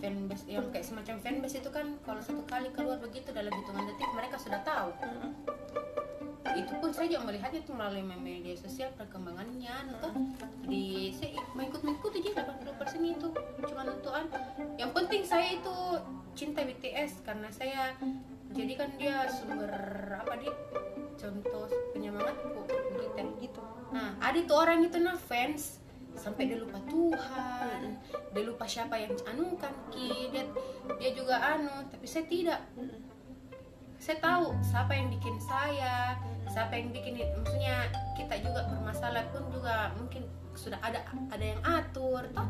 fanbase 0.04 0.44
yang 0.52 0.68
kayak 0.76 0.84
semacam 0.84 1.16
fanbase 1.24 1.64
itu 1.64 1.70
kan 1.72 1.96
kalau 2.04 2.20
satu 2.20 2.44
kali 2.44 2.68
keluar 2.76 3.00
begitu 3.00 3.32
dalam 3.32 3.48
hitungan 3.48 3.88
detik 3.88 4.12
mereka 4.12 4.36
sudah 4.36 4.60
tahu 4.68 4.92
itu 6.56 6.72
pun 6.80 6.90
saya 6.94 7.12
juga 7.12 7.28
melihatnya 7.28 7.60
itu 7.66 7.74
melalui 7.76 8.04
media 8.06 8.56
sosial 8.56 8.94
perkembangannya 8.96 9.92
atau 9.98 10.14
di 10.64 11.12
saya 11.12 11.42
mengikut 11.58 11.82
mengikuti 11.84 12.24
aja 12.24 12.48
80% 12.48 13.04
itu. 13.04 13.28
Cuma 13.68 13.82
nonton 13.84 14.24
yang 14.80 14.92
penting 14.96 15.26
saya 15.28 15.58
itu 15.58 15.76
cinta 16.38 16.62
BTS 16.64 17.26
karena 17.26 17.50
saya 17.50 17.98
jadikan 18.54 18.88
dia 18.96 19.28
sumber 19.28 19.74
apa 20.16 20.40
di 20.40 20.48
contoh 21.18 21.68
penyemangatku 21.92 22.48
gitu 22.64 23.08
Gitu. 23.38 23.62
nah 23.94 24.12
ada 24.20 24.38
itu 24.38 24.54
orang 24.54 24.84
itu 24.84 24.98
nah 25.00 25.16
fans 25.16 25.80
sampai 26.18 26.50
dia 26.50 26.58
lupa 26.60 26.82
Tuhan 26.90 27.96
dia 28.34 28.44
lupa 28.44 28.66
siapa 28.66 28.98
yang 28.98 29.14
anukan 29.30 29.74
ki 29.94 30.34
dia 30.34 30.44
dia 30.98 31.12
juga 31.14 31.38
anu 31.38 31.86
tapi 31.90 32.06
saya 32.10 32.26
tidak. 32.26 32.60
Saya 33.98 34.22
tahu 34.22 34.54
siapa 34.62 34.94
yang 34.94 35.10
bikin 35.10 35.42
saya 35.42 36.18
siapa 36.48 36.80
yang 36.80 36.90
bikin 36.96 37.20
maksudnya 37.36 37.92
kita 38.16 38.40
juga 38.42 38.66
bermasalah 38.72 39.24
pun 39.30 39.44
juga 39.52 39.92
mungkin 40.00 40.26
sudah 40.58 40.82
ada 40.82 41.06
ada 41.30 41.46
yang 41.46 41.62
atur 41.62 42.26
toh. 42.34 42.48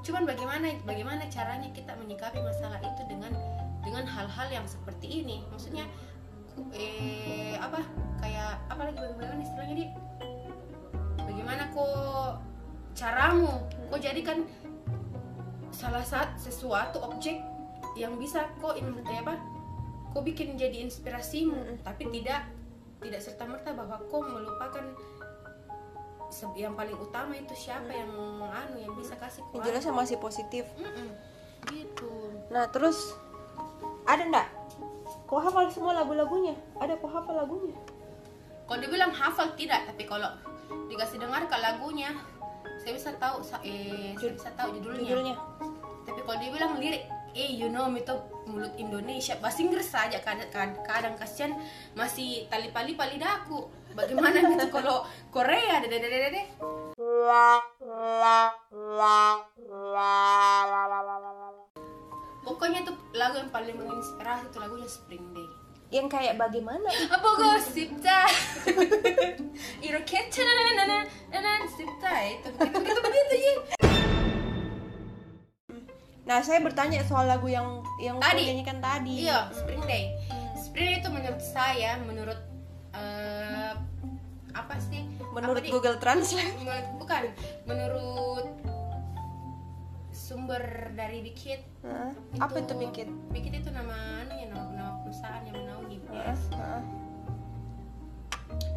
Cuman 0.00 0.24
bagaimana 0.24 0.72
bagaimana 0.88 1.28
caranya 1.28 1.68
kita 1.76 1.92
menyikapi 2.00 2.40
masalah 2.40 2.80
itu 2.80 3.02
dengan 3.04 3.36
dengan 3.84 4.08
hal-hal 4.08 4.48
yang 4.48 4.64
seperti 4.64 5.22
ini? 5.22 5.44
Maksudnya 5.52 5.84
eh 6.72 7.60
apa? 7.60 7.84
Kayak 8.24 8.64
apa 8.72 8.82
lagi 8.88 8.98
bagaimana 8.98 9.42
istilahnya 9.44 9.76
di 9.76 9.86
bagaimana 11.20 11.62
kok 11.70 12.40
caramu? 12.96 13.68
Kok 13.92 14.00
jadikan 14.00 14.48
salah 15.70 16.02
satu 16.02 16.36
sesuatu 16.40 16.98
objek 17.04 17.44
yang 17.92 18.16
bisa 18.16 18.48
kok 18.56 18.80
ini 18.80 18.88
apa? 19.20 19.36
Kok 20.16 20.24
bikin 20.24 20.56
jadi 20.56 20.80
inspirasimu 20.88 21.84
tapi 21.84 22.08
tidak 22.08 22.48
tidak 23.00 23.20
serta 23.20 23.44
merta 23.48 23.70
bahwa 23.72 23.96
kau 24.08 24.20
melupakan 24.22 24.84
yang 26.54 26.78
paling 26.78 26.94
utama 26.94 27.34
itu 27.34 27.52
siapa 27.58 27.90
yang 27.90 28.12
anu 28.38 28.78
yang 28.78 28.94
bisa 28.94 29.18
kasih 29.18 29.42
kau 29.50 29.58
Yang 29.58 29.82
jelas 29.82 29.84
masih 29.90 30.16
positif. 30.22 30.64
Mm-mm. 30.78 31.10
gitu 31.68 32.12
Nah 32.54 32.70
terus 32.70 33.16
ada 34.06 34.22
ndak? 34.24 34.48
Kau 35.26 35.42
hafal 35.42 35.66
semua 35.70 35.98
lagu-lagunya? 35.98 36.54
Ada 36.78 36.96
kau 37.02 37.10
hafal 37.10 37.34
lagunya? 37.34 37.74
kalau 38.70 38.86
dibilang 38.86 39.10
hafal 39.10 39.50
tidak 39.58 39.82
tapi 39.90 40.06
kalau 40.06 40.30
dikasih 40.86 41.18
dengar 41.18 41.42
ke 41.50 41.56
lagunya 41.58 42.14
saya 42.78 42.94
bisa 42.94 43.10
tahu 43.18 43.42
eh 43.66 44.14
saya 44.14 44.30
bisa 44.38 44.48
tahu 44.54 44.78
judulnya, 44.78 45.10
Judulnya? 45.10 45.36
tapi 46.06 46.20
kalau 46.22 46.38
dibilang 46.38 46.72
lirik 46.78 47.02
eh 47.34 47.50
you 47.50 47.66
know 47.66 47.90
itu 47.90 48.14
mulut 48.50 48.74
Indonesia 48.74 49.38
bahasa 49.38 49.62
Inggris 49.62 49.86
saja 49.86 50.18
kadang, 50.18 50.74
kadang, 50.82 51.14
kasihan 51.14 51.54
masih 51.94 52.50
tali 52.50 52.74
pali 52.74 52.98
pali 52.98 53.16
daku 53.16 53.70
bagaimana 53.94 54.42
gitu 54.42 54.66
kalau 54.74 55.06
Korea 55.30 55.78
dede 55.78 56.02
dede 56.02 56.18
dede 56.26 56.42
pokoknya 62.42 62.82
itu 62.82 62.92
lagu 63.14 63.36
yang 63.38 63.50
paling 63.54 63.76
menginspirasi 63.78 64.50
itu 64.50 64.58
lagunya 64.58 64.88
Spring 64.90 65.26
Day 65.32 65.48
Yang 65.90 66.06
kayak 66.14 66.38
bagaimana? 66.38 66.86
apa 67.10 67.28
gosip 67.34 67.90
dah 67.98 68.30
iroket 69.82 70.30
nanana 70.30 71.66
sip 71.74 71.90
dah 71.98 72.20
itu 72.30 72.48
begitu 72.54 72.78
begitu 72.78 73.00
begitu 73.02 73.34
ya 73.38 73.89
Nah 76.22 76.38
saya 76.40 76.60
bertanya 76.60 77.00
soal 77.02 77.26
lagu 77.26 77.46
yang 77.46 77.80
yang 77.98 78.16
Tadi. 78.16 78.44
nyanyikan 78.46 78.78
tadi. 78.78 79.24
Iya, 79.24 79.50
Spring 79.50 79.82
Day. 79.84 80.14
Spring 80.54 80.86
Day 80.86 80.96
itu 80.98 81.08
menurut 81.08 81.42
saya, 81.42 81.98
menurut 82.00 82.40
eh, 82.92 83.72
apa 84.52 84.74
sih? 84.78 85.06
Menurut 85.30 85.58
Apa, 85.58 85.66
Di? 85.66 85.70
Google 85.70 85.96
Translate. 85.98 86.54
Menurut- 86.60 86.90
bukan, 86.98 87.22
menurut 87.64 88.46
sumber 90.10 90.62
dari 90.92 91.22
Bikit. 91.22 91.60
Apa 92.38 92.60
itu 92.60 92.74
bikin? 92.76 93.08
Bikit 93.30 93.52
itu 93.56 93.70
nama 93.70 93.94
anu 94.22 94.34
ya, 94.36 94.46
nama, 94.46 94.64
nama 94.70 94.92
perusahaan 95.02 95.42
yang 95.42 95.56
menaungi 95.56 95.96
BTS. 96.00 96.40
Heeh. 96.52 96.82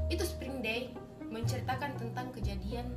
Itu 0.09 0.23
Spring 0.23 0.61
Day 0.61 0.93
menceritakan 1.23 1.97
tentang 1.97 2.29
kejadian 2.31 2.93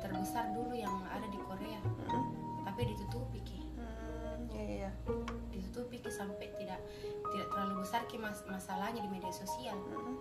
terbesar 0.00 0.52
dulu 0.52 0.72
yang 0.72 0.92
ada 1.08 1.24
di 1.26 1.40
Korea. 1.40 1.80
Heeh. 1.80 2.24
Tapi 2.64 2.80
ditutupi. 2.86 3.40
Hmm, 3.40 3.49
iya 4.70 4.90
ditutupi 5.50 5.98
sampai 6.06 6.46
tidak 6.54 6.78
tidak 7.30 7.46
terlalu 7.50 7.82
besar 7.82 8.02
Ki, 8.06 8.18
mas- 8.18 8.46
masalahnya 8.46 9.02
di 9.02 9.10
media 9.10 9.30
sosial. 9.30 9.74
Heeh. 9.78 10.16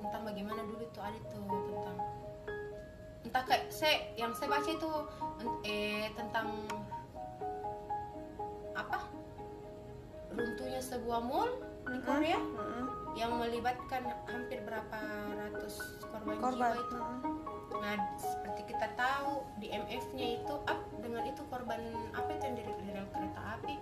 tentang 0.00 0.22
bagaimana 0.24 0.64
dulu 0.64 0.80
itu 0.80 0.96
ada 0.98 1.18
tuh 1.28 1.44
tentang 1.44 1.96
entah 3.20 3.42
kayak 3.44 3.68
saya 3.68 4.10
yang 4.16 4.32
saya 4.32 4.48
baca 4.48 4.70
itu 4.70 4.90
eh 5.62 6.08
tentang 6.16 6.48
apa 8.72 9.06
runtuhnya 10.32 10.80
sebuah 10.80 11.20
mall 11.20 11.52
di 11.84 11.98
Korea 12.00 12.40
Heeh. 12.40 12.84
yang 13.12 13.36
melibatkan 13.36 14.08
hampir 14.24 14.64
berapa 14.64 14.98
ratus 15.36 16.00
korban, 16.00 16.36
Korban. 16.40 16.58
jiwa 16.58 16.78
itu 16.80 16.96
Heeh. 16.96 17.20
Nah 17.80 17.96
seperti 18.20 18.70
kita 18.70 18.86
tahu 18.94 19.44
di 19.56 19.72
MF-nya 19.72 20.26
itu 20.40 20.54
up 20.68 20.80
dengan 21.00 21.24
itu 21.24 21.42
korban 21.48 21.80
apa 22.12 22.28
itu 22.36 22.44
yang 22.44 22.56
dari 22.60 22.72
dari 22.84 23.00
kereta 23.08 23.40
api 23.56 23.74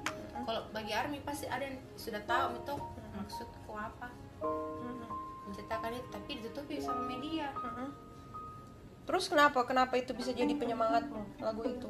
kalau 0.46 0.62
bagi 0.70 0.92
army 0.94 1.18
pasti 1.26 1.50
ada 1.50 1.66
yang 1.66 1.78
sudah 1.98 2.22
tahu 2.24 2.56
itu 2.62 2.74
maksudku 3.18 3.72
apa 3.74 4.08
Heeh. 4.40 5.10
menceritakan 5.50 5.92
itu 5.98 6.08
tapi 6.14 6.30
ditutupi 6.38 6.74
sama 6.78 7.02
media 7.10 7.50
Heeh. 7.52 7.90
Terus 9.08 9.24
kenapa? 9.32 9.64
Kenapa 9.64 9.96
itu 9.96 10.12
bisa 10.12 10.36
jadi 10.36 10.52
penyemangatmu 10.52 11.40
lagu 11.40 11.64
itu? 11.64 11.88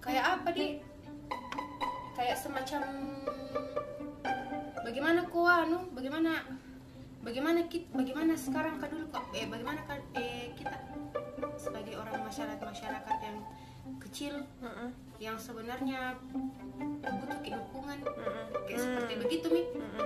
kayak 0.00 0.24
apa 0.40 0.48
di 0.56 0.80
kayak 2.16 2.36
semacam 2.40 2.82
bagaimana 4.80 5.20
kok 5.28 5.44
anu 5.44 5.78
bagaimana 5.92 6.32
bagaimana 7.20 7.60
kita 7.68 7.88
bagaimana 7.92 8.32
sekarang 8.32 8.80
kan 8.80 8.88
dulu 8.88 9.06
kok 9.12 9.28
eh 9.36 9.44
bagaimana 9.44 9.80
kan 9.84 10.00
eh 10.16 10.39
sebagai 11.90 12.06
orang 12.06 12.22
masyarakat 12.22 12.62
masyarakat 12.62 13.16
yang 13.18 13.36
kecil 13.98 14.34
Heeh. 14.62 14.90
yang 15.18 15.34
sebenarnya 15.34 16.14
butuh 17.02 17.38
dukungan 17.42 17.98
Heeh. 18.06 18.44
kayak 18.70 18.78
seperti 18.78 19.12
begitu 19.18 19.46
mi 19.50 19.62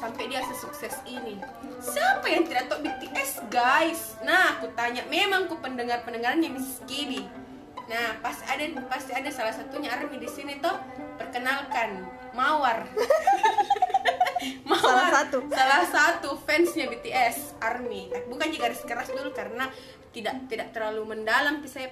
Sampai 0.00 0.32
dia 0.32 0.40
sesukses 0.42 0.98
ini. 1.04 1.38
Siapa 1.78 2.26
yang 2.26 2.48
tidak 2.48 2.72
tahu 2.72 2.82
BTS 2.82 3.46
guys? 3.52 4.16
Nah 4.24 4.58
aku 4.58 4.72
tanya 4.72 5.04
memang 5.06 5.46
ku 5.46 5.60
pendengar 5.60 6.02
pendengarnya 6.02 6.48
Miss 6.48 6.80
Kibi. 6.88 7.22
Nah 7.86 8.18
pas 8.24 8.40
ada 8.48 8.64
pasti 8.88 9.12
ada 9.12 9.28
salah 9.28 9.52
satunya 9.52 9.92
Army 9.92 10.16
di 10.18 10.26
sini 10.26 10.58
toh 10.58 10.74
perkenalkan 11.20 12.08
Mawar 12.32 12.88
satu. 15.24 15.36
salah 15.48 15.84
satu 15.84 16.28
fansnya 16.38 16.86
BTS 16.86 17.36
Army 17.58 18.02
bukan 18.26 18.46
juga 18.48 18.62
garis 18.64 18.82
keras 18.82 19.08
dulu 19.08 19.30
karena 19.30 19.70
tidak 20.10 20.34
tidak 20.46 20.70
terlalu 20.70 21.02
mendalam 21.08 21.62
saya 21.64 21.88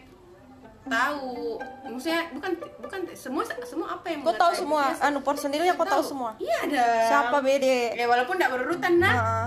tahu 0.82 1.60
maksudnya 1.84 2.32
bukan 2.32 2.50
bukan 2.78 3.00
semua 3.14 3.42
semua 3.62 3.86
apa 3.94 4.06
yang 4.08 4.20
Kau 4.22 4.32
tahu 4.34 4.52
semua, 4.54 4.82
BTS, 4.90 5.00
anu 5.02 5.18
personilnya 5.20 5.74
kau 5.74 5.84
tahu 5.84 6.02
semua. 6.02 6.30
iya 6.38 6.56
ada 6.62 6.84
Siapa 7.06 7.36
Bede? 7.38 7.92
ya 7.92 8.06
walaupun 8.06 8.34
tidak 8.34 8.50
berurutan 8.50 8.92
nah 8.96 9.12
Heeh. 9.12 9.46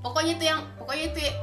pokoknya 0.00 0.32
itu 0.34 0.44
yang 0.46 0.60
pokoknya 0.76 1.04
itu 1.10 1.18
ya- 1.20 1.38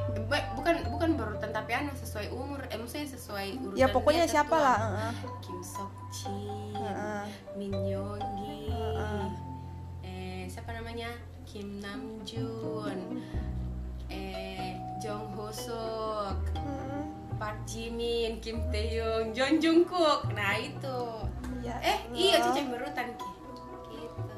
bukan 0.56 0.74
bukan 0.88 1.10
berurutan 1.12 1.50
tapi 1.50 1.70
anu 1.74 1.92
sesuai 1.92 2.32
umur 2.32 2.64
eh 2.64 2.76
maksudnya 2.76 3.06
sesuai 3.10 3.46
urutan 3.60 3.76
Ya 3.76 3.86
pokoknya 3.86 4.24
siapa 4.24 4.56
lah. 4.56 4.78
heeh. 4.80 5.12
Kim 5.40 5.60
Sok 5.60 5.92
Jin 6.10 6.72
Heeh. 6.72 7.24
Min 7.54 7.74
Yoongi 7.84 8.40
eh 8.40 8.41
siapa 10.62 10.78
namanya? 10.78 11.10
Kim 11.42 11.82
Namjoon. 11.82 13.18
Eh 14.06 14.78
Jong 15.02 15.34
Ho 15.34 15.50
Suk. 15.50 16.38
Heeh. 16.54 17.02
Park 17.34 17.66
Ji 17.66 17.90
Min 17.90 18.38
Kim 18.38 18.62
Taehyung 18.70 19.34
Jong 19.34 19.58
Jungkook. 19.58 20.30
Nah 20.30 20.54
itu. 20.54 21.26
Ya 21.66 21.74
eh 21.82 22.06
iya 22.14 22.38
Allah. 22.38 22.54
cocok 22.54 22.66
berurutan 22.70 23.08
Ki. 23.18 23.30
gitu. 23.90 24.34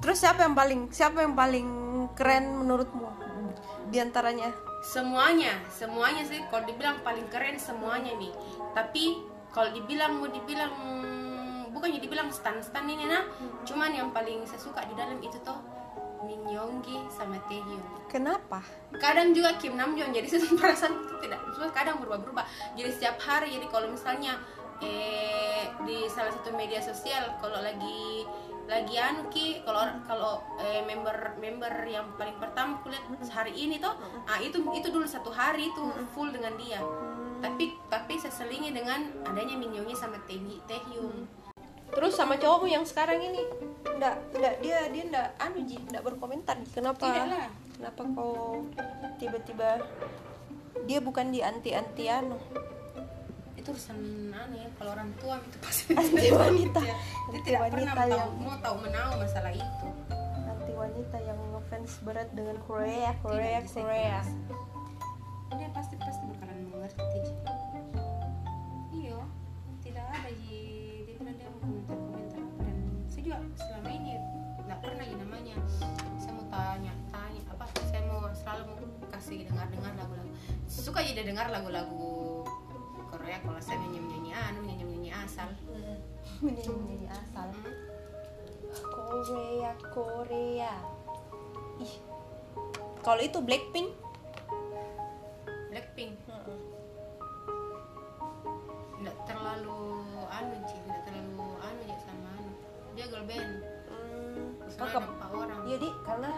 Terus 0.00 0.16
siapa 0.16 0.48
yang 0.48 0.56
paling 0.56 0.80
siapa 0.88 1.20
yang 1.20 1.36
paling 1.36 1.68
keren 2.16 2.64
menurutmu? 2.64 3.04
Di 3.92 4.00
antaranya? 4.00 4.48
semuanya 4.80 5.60
semuanya 5.68 6.24
sih. 6.24 6.40
Kalau 6.48 6.64
dibilang 6.64 7.04
paling 7.04 7.28
keren 7.28 7.60
semuanya 7.60 8.16
nih. 8.16 8.32
Tapi 8.72 9.20
kalau 9.52 9.76
dibilang 9.76 10.24
mau 10.24 10.28
dibilang 10.32 10.72
bukannya 11.74 11.98
dibilang 11.98 12.30
stan 12.30 12.62
stan 12.62 12.86
ini 12.86 13.04
nah 13.10 13.26
cuman 13.66 13.90
yang 13.90 14.08
paling 14.14 14.46
saya 14.46 14.62
suka 14.62 14.86
di 14.86 14.94
dalam 14.94 15.18
itu 15.18 15.36
tuh 15.42 15.58
Min 16.24 16.40
Yoongi 16.48 17.04
sama 17.12 17.36
Taehyung 17.50 17.84
Kenapa? 18.08 18.64
kadang 18.96 19.34
juga 19.36 19.58
Kim 19.60 19.76
Namjoon 19.76 20.14
jadi 20.14 20.24
saya 20.24 20.46
perasaan 20.62 20.94
tidak 21.20 21.40
maksudnya 21.44 21.72
kadang 21.72 21.96
berubah-berubah. 22.02 22.44
Jadi 22.74 22.90
setiap 22.90 23.16
hari 23.22 23.54
jadi 23.54 23.66
kalau 23.70 23.88
misalnya 23.90 24.38
eh 24.82 25.70
di 25.86 26.10
salah 26.10 26.34
satu 26.34 26.50
media 26.52 26.82
sosial 26.82 27.38
kalau 27.38 27.62
lagi 27.62 28.26
lagi 28.66 28.96
anu 28.96 29.28
ki 29.28 29.62
kalau 29.62 29.86
kalau 30.08 30.32
eh, 30.58 30.82
member 30.82 31.36
member 31.38 31.70
yang 31.86 32.10
paling 32.16 32.34
pertama 32.40 32.80
kulihat 32.82 33.04
hari 33.30 33.52
ini 33.54 33.76
tuh 33.78 33.92
ah 34.24 34.40
itu 34.40 34.58
itu 34.72 34.88
dulu 34.90 35.04
satu 35.04 35.30
hari 35.30 35.70
itu 35.70 35.82
full 36.16 36.32
dengan 36.34 36.56
dia. 36.58 36.80
Tapi 37.44 37.76
tapi 37.92 38.16
seselingi 38.16 38.72
dengan 38.72 39.04
adanya 39.28 39.54
Min 39.60 39.76
Yoongi 39.76 39.92
sama 39.92 40.16
Taehy- 40.24 40.64
Taehyung 40.64 41.43
Terus 41.94 42.12
sama 42.12 42.34
cowokmu 42.34 42.68
yang 42.68 42.82
sekarang 42.82 43.18
ini? 43.18 43.42
Enggak, 43.86 44.18
enggak 44.32 44.54
dia 44.58 44.78
dia 44.88 45.02
enggak 45.04 45.28
anu 45.38 45.58
Ji, 45.62 45.78
enggak 45.80 46.02
berkomentar. 46.02 46.56
Kenapa? 46.68 47.00
Tidak 47.00 47.26
lah. 47.26 47.48
Kenapa 47.74 48.00
kau 48.12 48.66
tiba-tiba 49.16 49.68
dia 50.84 50.98
bukan 50.98 51.30
di 51.30 51.40
anti-anti 51.40 52.04
anu? 52.06 52.38
itu 53.54 53.72
urusan 53.72 53.96
aneh 54.28 54.68
kalau 54.76 54.92
orang 54.92 55.08
tua 55.16 55.40
itu 55.40 55.56
pasti 55.56 55.96
Anti 55.96 56.28
wanita. 56.28 56.80
Dia- 56.82 56.92
dia 56.92 56.96
Anti 57.24 57.40
tidak 57.40 57.60
wanita 57.64 57.72
pernah 57.80 57.94
tahu 57.96 58.10
yang- 58.12 58.36
mau 58.36 58.56
tahu 58.60 58.76
menau 58.76 59.10
masalah 59.16 59.52
itu 59.54 59.86
Anti 60.44 60.72
wanita 60.74 61.16
yang 61.18 61.38
ngefans 61.48 61.92
berat 62.04 62.28
dengan 62.36 62.56
Korea, 62.60 63.16
Korea, 63.24 63.64
Tidak 63.64 63.72
Korea. 63.72 64.20
dibahas. 64.20 64.28
dia 65.54 65.68
pasti 65.70 65.94
pasti 65.96 66.24
bakalan 66.28 66.66
mengerti 66.68 67.20
dia 71.64 71.80
bilang 71.80 71.88
dia 71.88 71.96
mau 71.96 72.04
komentar 72.12 72.40
komentar 72.40 72.40
apa 72.44 72.60
dan 72.60 72.76
saya 73.08 73.22
juga 73.24 73.38
selama 73.56 73.88
ini 73.88 74.10
nggak 74.64 74.78
pernah 74.80 75.04
ya 75.04 75.16
namanya 75.16 75.56
saya 76.20 76.32
mau 76.36 76.46
tanya 76.52 76.92
tanya 77.12 77.40
apa 77.48 77.64
saya 77.88 78.02
mau 78.08 78.20
selalu 78.32 78.62
mau 78.68 78.76
kasih 79.12 79.38
dengar 79.48 79.66
dengar 79.72 79.92
lagu-lagu 79.96 80.30
suka 80.68 81.00
aja 81.00 81.22
dengar 81.24 81.46
lagu-lagu 81.48 82.44
Korea 83.08 83.38
kalau 83.40 83.60
saya 83.62 83.78
nyanyi 83.80 84.00
nyanyi 84.02 84.30
anu 84.34 84.58
nyanyi 84.66 84.84
nyanyi 84.84 85.10
asal 85.14 85.48
Menyanyi 86.44 87.06
asal. 87.08 87.48
Hmm. 87.52 87.72
Korea, 88.74 89.70
Korea. 89.94 90.74
Ih. 91.78 91.94
Kalau 93.04 93.22
itu 93.22 93.38
Blackpink? 93.44 93.88
Blackpink 95.70 96.16
girl 103.14 103.24
band 103.24 103.52
Hmm, 103.86 104.50
kakak- 104.74 105.06
empat 105.06 105.30
orang 105.30 105.60
Jadi 105.64 105.88
karena 106.02 106.30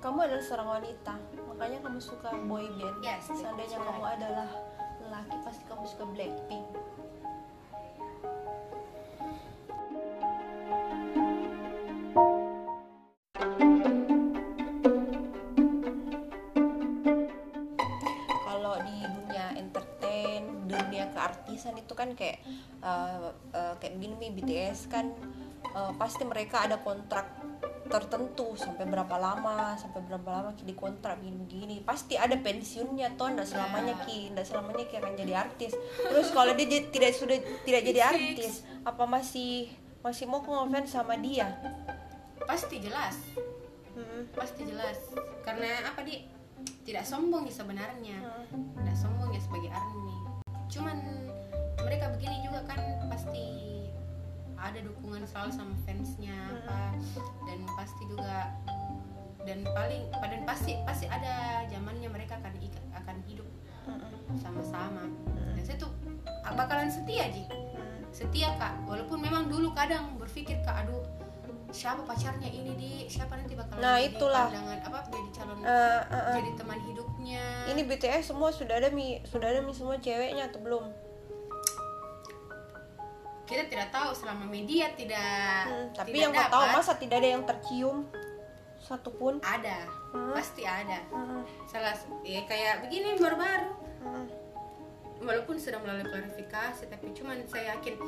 kamu 0.00 0.18
adalah 0.24 0.44
seorang 0.44 0.68
wanita, 0.78 1.12
makanya 1.44 1.78
kamu 1.80 2.00
suka 2.00 2.30
boy 2.44 2.64
band. 2.72 2.96
Yes, 3.00 3.28
Seandainya 3.28 3.76
right. 3.76 3.88
kamu 3.88 4.02
adalah 4.06 4.48
lelaki, 4.98 5.36
pasti 5.44 5.62
kamu 5.64 5.84
suka 5.84 6.04
Blackpink. 6.08 6.64
Kalau 18.40 18.74
di 18.82 18.96
dunia 19.00 19.46
entertain, 19.56 20.42
dunia 20.66 21.04
keartisan 21.12 21.76
itu 21.78 21.92
kan 21.94 22.12
kayak 22.12 22.42
uh, 22.82 23.30
uh, 23.54 23.74
kayak 23.78 23.96
begini 23.96 24.32
BTS 24.32 24.90
kan 24.90 25.12
uh, 25.74 25.92
pasti 25.96 26.22
mereka 26.26 26.66
ada 26.66 26.78
kontrak 26.80 27.26
tertentu 27.90 28.54
sampai 28.54 28.86
berapa 28.86 29.18
lama 29.18 29.74
sampai 29.74 29.98
berapa 30.06 30.28
lama 30.30 30.50
di 30.54 30.78
kontrak 30.78 31.18
begini-begini 31.18 31.82
pasti 31.82 32.14
ada 32.14 32.38
pensiunnya 32.38 33.18
toh. 33.18 33.26
Nggak 33.34 33.50
selamanya 33.50 33.94
ki 34.06 34.30
nggak 34.30 34.46
selamanya 34.46 34.84
ki 34.86 34.94
akan 35.02 35.12
jadi 35.18 35.34
artis. 35.34 35.72
Terus 35.98 36.28
kalau 36.30 36.54
dia 36.54 36.86
tidak 36.86 37.12
sudah 37.18 37.38
tidak 37.66 37.82
jadi 37.82 38.00
artis 38.06 38.62
apa 38.86 39.04
masih 39.04 39.74
masih 40.00 40.24
mau 40.30 40.40
ngefans 40.40 40.94
sama 40.94 41.18
dia? 41.18 41.50
Pasti 42.46 42.78
jelas. 42.78 43.18
Hmm. 43.90 44.30
pasti 44.32 44.62
jelas. 44.64 44.96
Karena 45.42 45.90
apa 45.90 46.06
di 46.06 46.22
tidak 46.86 47.02
sombong 47.02 47.44
ya 47.50 47.54
sebenarnya. 47.58 48.16
Hmm. 48.22 48.70
tidak 48.78 48.96
sombong 48.96 49.34
ya 49.34 49.40
sebagai 49.42 49.70
army. 49.74 50.16
Cuman 50.70 50.96
mereka 51.82 52.06
begini 52.14 52.46
juga 52.46 52.62
kan 52.70 52.80
pasti 53.10 53.79
ada 54.60 54.78
dukungan 54.78 55.24
selalu 55.24 55.50
sama 55.50 55.74
fansnya 55.88 56.36
apa 56.52 56.92
dan 57.48 57.58
pasti 57.74 58.02
juga 58.04 58.52
dan 59.40 59.64
paling 59.64 60.04
dan 60.12 60.40
pasti 60.44 60.76
pasti 60.84 61.08
ada 61.08 61.64
zamannya 61.66 62.12
mereka 62.12 62.36
akan 62.38 62.52
akan 62.92 63.16
hidup 63.24 63.48
sama-sama. 64.38 65.08
Dan 65.56 65.62
saya 65.64 65.76
tuh 65.80 65.90
bakalan 66.54 66.92
setia 66.92 67.26
ji. 67.32 67.48
Setia 68.12 68.54
kak. 68.60 68.84
Walaupun 68.86 69.18
memang 69.18 69.48
dulu 69.48 69.72
kadang 69.72 70.14
berpikir 70.20 70.60
kak 70.62 70.84
aduh 70.86 71.02
siapa 71.70 72.02
pacarnya 72.02 72.50
ini 72.50 72.72
di? 72.76 72.90
Siapa 73.06 73.38
nanti 73.38 73.54
bakalan 73.54 73.80
Nah, 73.80 73.96
jadi 73.96 74.06
itulah. 74.12 74.46
pandangan 74.50 74.78
apa 74.84 74.98
jadi 75.08 75.30
calon 75.32 75.56
Eh, 75.62 75.70
eh, 75.70 76.02
eh. 76.12 76.34
jadi 76.36 76.50
teman 76.58 76.78
hidupnya? 76.82 77.44
Hidupnya 77.64 77.72
ini 77.72 77.82
BTS 77.86 78.22
semua 78.30 78.50
sudah 78.50 78.76
ada 78.76 78.88
mi 78.90 79.22
sudah 79.24 79.48
ada 79.50 79.60
mi 79.62 79.72
semua 79.72 79.96
ceweknya 79.96 80.50
atau 80.50 80.60
belum 80.60 80.84
kita 83.50 83.66
tidak 83.66 83.88
tahu 83.90 84.14
selama 84.14 84.46
media 84.46 84.94
tidak 84.94 85.66
Hmm, 85.66 85.90
tapi 85.90 86.14
tidak 86.14 86.22
yang 86.22 86.32
kau 86.32 86.46
tahu 86.46 86.62
dapat, 86.62 86.76
masa 86.78 86.92
tidak 86.94 87.16
ada 87.18 87.28
yang 87.34 87.42
tercium? 87.42 87.98
Satupun 88.78 89.42
ada 89.42 89.90
Hmm. 90.14 90.34
pasti 90.34 90.62
ada. 90.62 91.02
Hmm, 91.10 91.42
salah 91.66 91.94
ya 92.22 92.46
kayak 92.46 92.86
begini 92.86 93.18
baru-baru. 93.18 93.70
Hmm, 94.06 94.26
walaupun 95.20 95.58
sudah 95.58 95.82
melalui 95.82 96.06
klarifikasi 96.06 96.86
tapi 96.86 97.10
cuman 97.12 97.42
saya 97.46 97.74
yakin 97.76 97.98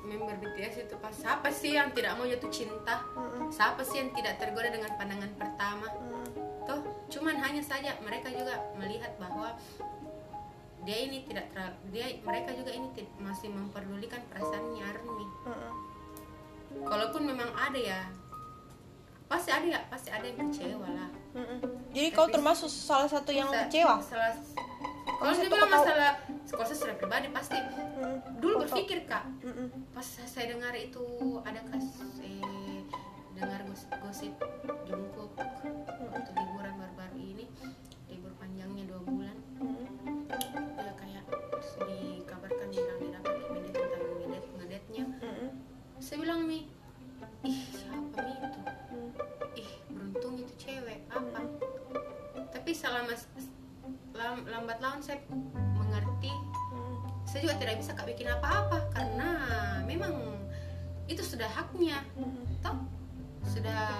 member 0.00 0.36
BTS 0.42 0.88
itu 0.88 0.96
pas 0.98 1.12
siapa 1.14 1.52
sih 1.52 1.76
yang 1.76 1.92
tidak 1.92 2.16
mau 2.16 2.24
jatuh 2.24 2.50
cinta? 2.50 3.04
Hmm, 3.14 3.52
siapa 3.52 3.84
sih 3.84 4.00
yang 4.00 4.10
tidak 4.16 4.40
tergoda 4.40 4.72
dengan 4.72 4.90
pandangan 4.96 5.30
pertama? 5.36 5.86
Hmm, 5.92 6.28
toh 6.64 6.80
cuman 7.12 7.36
hanya 7.40 7.62
saja 7.62 7.94
mereka 8.00 8.32
juga 8.32 8.58
melihat 8.80 9.12
bahwa 9.20 9.54
dia 10.80 10.96
ini 10.98 11.22
tidak 11.22 11.46
ter- 11.50 11.78
dia 11.88 12.16
mereka 12.20 12.50
juga 12.52 12.70
ini 12.70 12.88
masih 13.18 13.48
memperdulikan 13.48 14.20
perasaannya 14.26 14.82
Army 14.82 15.26
hmm. 15.44 15.72
kalaupun 16.82 17.22
memang 17.24 17.50
ada 17.52 17.76
ya 17.76 18.00
pasti 19.26 19.48
ada 19.48 19.66
ya 19.68 19.80
pasti 19.86 20.08
ada 20.08 20.24
yang 20.24 20.38
kecewa 20.42 20.86
lah 20.86 21.10
Mm-mm. 21.30 21.58
Jadi 21.90 22.08
kau 22.10 22.26
Tapi- 22.26 22.34
termasuk 22.34 22.66
salah 22.66 23.06
satu 23.06 23.30
yang 23.30 23.46
Sa- 23.46 23.62
kecewa. 23.62 24.02
salah 24.02 24.34
kalau 25.06 25.30
dia 25.30 25.46
bilang 25.46 25.62
kau 25.62 25.70
masalah 25.70 26.10
saya 26.42 26.74
secara 26.74 26.94
pribadi 26.96 27.28
pasti 27.30 27.54
Mm. 27.54 28.40
dulu 28.40 28.54
Kau 28.56 28.62
berpikir 28.64 29.06
kak 29.06 29.22
Mm-mm. 29.40 29.68
pas 29.92 30.02
saya 30.02 30.46
dengar 30.48 30.72
itu 30.72 31.04
ada 31.44 31.60
kas 31.62 31.86
eh, 32.18 32.82
dengar 33.32 33.60
gosip-gosip 33.62 34.32
Jungkook 34.82 35.30
saya 46.10 46.26
bilang 46.26 46.42
mi. 46.42 46.66
Ih 47.46 47.62
siapa 47.70 48.18
mi 48.18 48.34
itu? 48.34 48.60
Ih 49.62 49.70
beruntung 49.86 50.42
itu 50.42 50.52
cewek. 50.58 51.06
Apa? 51.06 51.38
Tapi 52.50 52.70
selama 52.74 53.14
lam- 54.18 54.42
lambat 54.42 54.82
laun 54.82 54.98
saya 54.98 55.22
mengerti. 55.78 56.34
Saya 57.22 57.46
juga 57.46 57.62
tidak 57.62 57.78
bisa 57.78 57.94
kak 57.94 58.10
bikin 58.10 58.26
apa-apa 58.26 58.90
karena 58.90 59.38
memang 59.86 60.10
itu 61.06 61.22
sudah 61.22 61.46
haknya. 61.46 62.02
Toh 62.58 62.74
sudah 63.46 63.94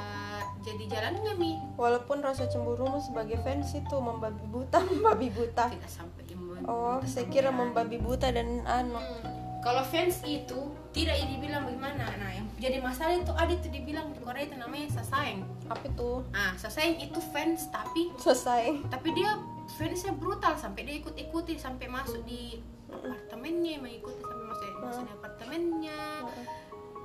jadi 0.66 0.84
jalannya 0.90 1.38
mi. 1.38 1.62
Walaupun 1.78 2.26
rasa 2.26 2.50
cemburumu 2.50 2.98
sebagai 2.98 3.38
fans 3.46 3.70
itu 3.70 3.96
membabi 4.02 4.42
buta, 4.50 4.82
membabi 4.90 5.30
buta. 5.30 5.70
tidak 5.70 5.86
sampai 5.86 6.26
imun 6.26 6.58
Oh, 6.66 6.98
saya 7.06 7.30
kira 7.30 7.54
membabi 7.54 8.02
buta 8.02 8.34
dan 8.34 8.66
anu. 8.66 8.98
Hmm, 8.98 9.29
kalau 9.60 9.84
fans 9.84 10.24
itu 10.24 10.72
tidak 10.90 11.20
dibilang 11.28 11.68
bagaimana 11.68 12.04
nah 12.16 12.32
yang 12.32 12.48
jadi 12.60 12.80
masalah 12.80 13.16
itu 13.16 13.32
ada 13.32 13.52
itu 13.52 13.68
dibilang 13.72 14.12
di 14.12 14.20
Korea 14.20 14.44
itu 14.44 14.56
namanya 14.56 14.88
sasaeng. 15.00 15.44
Apa 15.68 15.88
itu? 15.88 16.24
ah 16.36 16.52
sasaeng 16.60 17.00
itu 17.00 17.20
fans 17.32 17.68
tapi 17.72 18.12
Selesai. 18.20 18.84
tapi 18.92 19.16
dia 19.16 19.36
fansnya 19.76 20.12
brutal 20.12 20.58
sampai 20.58 20.84
dia 20.84 20.96
ikut 21.00 21.14
ikuti 21.16 21.56
sampai 21.56 21.86
masuk 21.88 22.20
di 22.26 22.58
apartemennya 22.90 23.78
mengikuti 23.78 24.18
sampai 24.18 24.44
masuk, 24.50 24.70
masuk 24.82 25.02
di 25.06 25.12
apartemennya. 25.14 26.00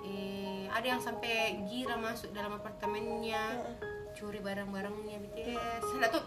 Eh, 0.06 0.63
ada 0.70 0.86
yang 0.86 1.02
sampai 1.02 1.65
gila 1.65 1.98
masuk 1.98 2.30
dalam 2.36 2.58
apartemennya 2.58 3.58
curi 4.15 4.39
barang-barangnya 4.39 5.18
BTS 5.28 5.84
nah 6.00 6.08
tuh 6.08 6.24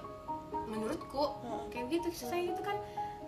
menurutku 0.69 1.25
kayak 1.73 1.89
gitu. 1.89 2.09
Saya 2.13 2.53
itu 2.53 2.61
kan 2.65 2.77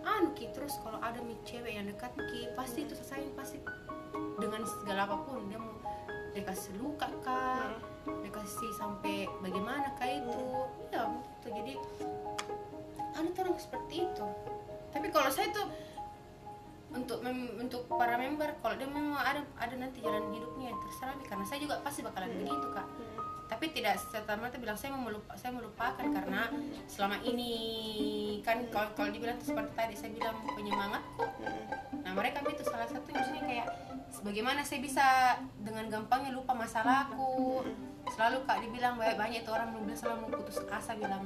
anu 0.05 0.33
ki. 0.37 0.49
Terus 0.53 0.77
kalau 0.81 0.99
ada 0.99 1.19
cewek 1.45 1.73
yang 1.73 1.85
dekat 1.87 2.11
ki 2.17 2.51
pasti 2.57 2.85
itu 2.85 2.93
saya 3.01 3.25
pasti 3.37 3.57
dengan 4.37 4.61
segala 4.65 5.05
apa 5.09 5.17
pun. 5.25 5.47
Dia 5.49 5.59
mau 5.59 5.75
dia 6.31 6.43
kasih 6.47 6.73
luka 6.79 7.11
kah 7.21 7.75
dia 8.07 8.31
kasih 8.31 8.69
sampai 8.77 9.29
bagaimana 9.41 9.93
kah 9.97 10.09
itu. 10.09 10.41
Ya 10.93 11.05
itu 11.11 11.47
jadi 11.49 11.73
ada 13.11 13.27
tuh 13.33 13.41
orang 13.43 13.59
seperti 13.59 13.95
itu. 14.07 14.25
Tapi 14.91 15.07
kalau 15.11 15.29
saya 15.31 15.47
tuh 15.55 15.67
untuk 16.91 17.23
mem- 17.23 17.55
untuk 17.55 17.87
para 17.87 18.19
member 18.19 18.51
kalau 18.59 18.75
dia 18.75 18.87
memang 18.87 19.15
ada 19.15 19.41
ada 19.55 19.75
nanti 19.79 20.03
jalan 20.03 20.27
hidupnya 20.27 20.75
terserah 20.75 21.15
karena 21.23 21.45
saya 21.47 21.59
juga 21.63 21.79
pasti 21.79 22.03
bakalan 22.03 22.35
begitu 22.35 22.67
kak 22.75 22.87
tapi 23.51 23.75
tidak 23.75 23.99
serta 23.99 24.39
merta 24.39 24.55
bilang 24.55 24.79
saya 24.79 24.95
mau 24.95 25.11
melupa, 25.11 25.35
saya 25.35 25.51
melupakan 25.51 26.07
karena 26.07 26.47
selama 26.87 27.19
ini 27.27 27.51
kan 28.47 28.63
kalau 28.71 28.95
kalau 28.95 29.11
dibilang 29.11 29.35
seperti 29.43 29.75
tadi 29.75 29.95
saya 29.99 30.15
bilang 30.15 30.39
penyemangatku 30.55 31.27
nah 31.99 32.15
mereka 32.15 32.39
itu 32.47 32.63
salah 32.63 32.87
satu 32.87 33.11
maksudnya 33.11 33.43
kayak 33.43 33.67
bagaimana 34.23 34.63
saya 34.63 34.79
bisa 34.79 35.05
dengan 35.59 35.91
gampangnya 35.91 36.31
lupa 36.31 36.55
masalahku 36.55 37.67
selalu 38.09 38.37
kak 38.49 38.57
dibilang 38.65 38.97
banyak 38.97 39.15
banyak 39.17 39.39
itu 39.45 39.51
orang 39.53 39.69
belum 39.73 39.85
selalu 39.93 40.17
mau 40.25 40.29
putus 40.41 40.57
asa 40.67 40.97
bilang 40.97 41.23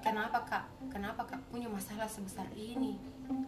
kenapa 0.00 0.38
kak? 0.46 0.64
Kenapa 0.92 1.26
kak 1.26 1.40
punya 1.50 1.66
masalah 1.66 2.06
sebesar 2.06 2.46
ini? 2.54 2.96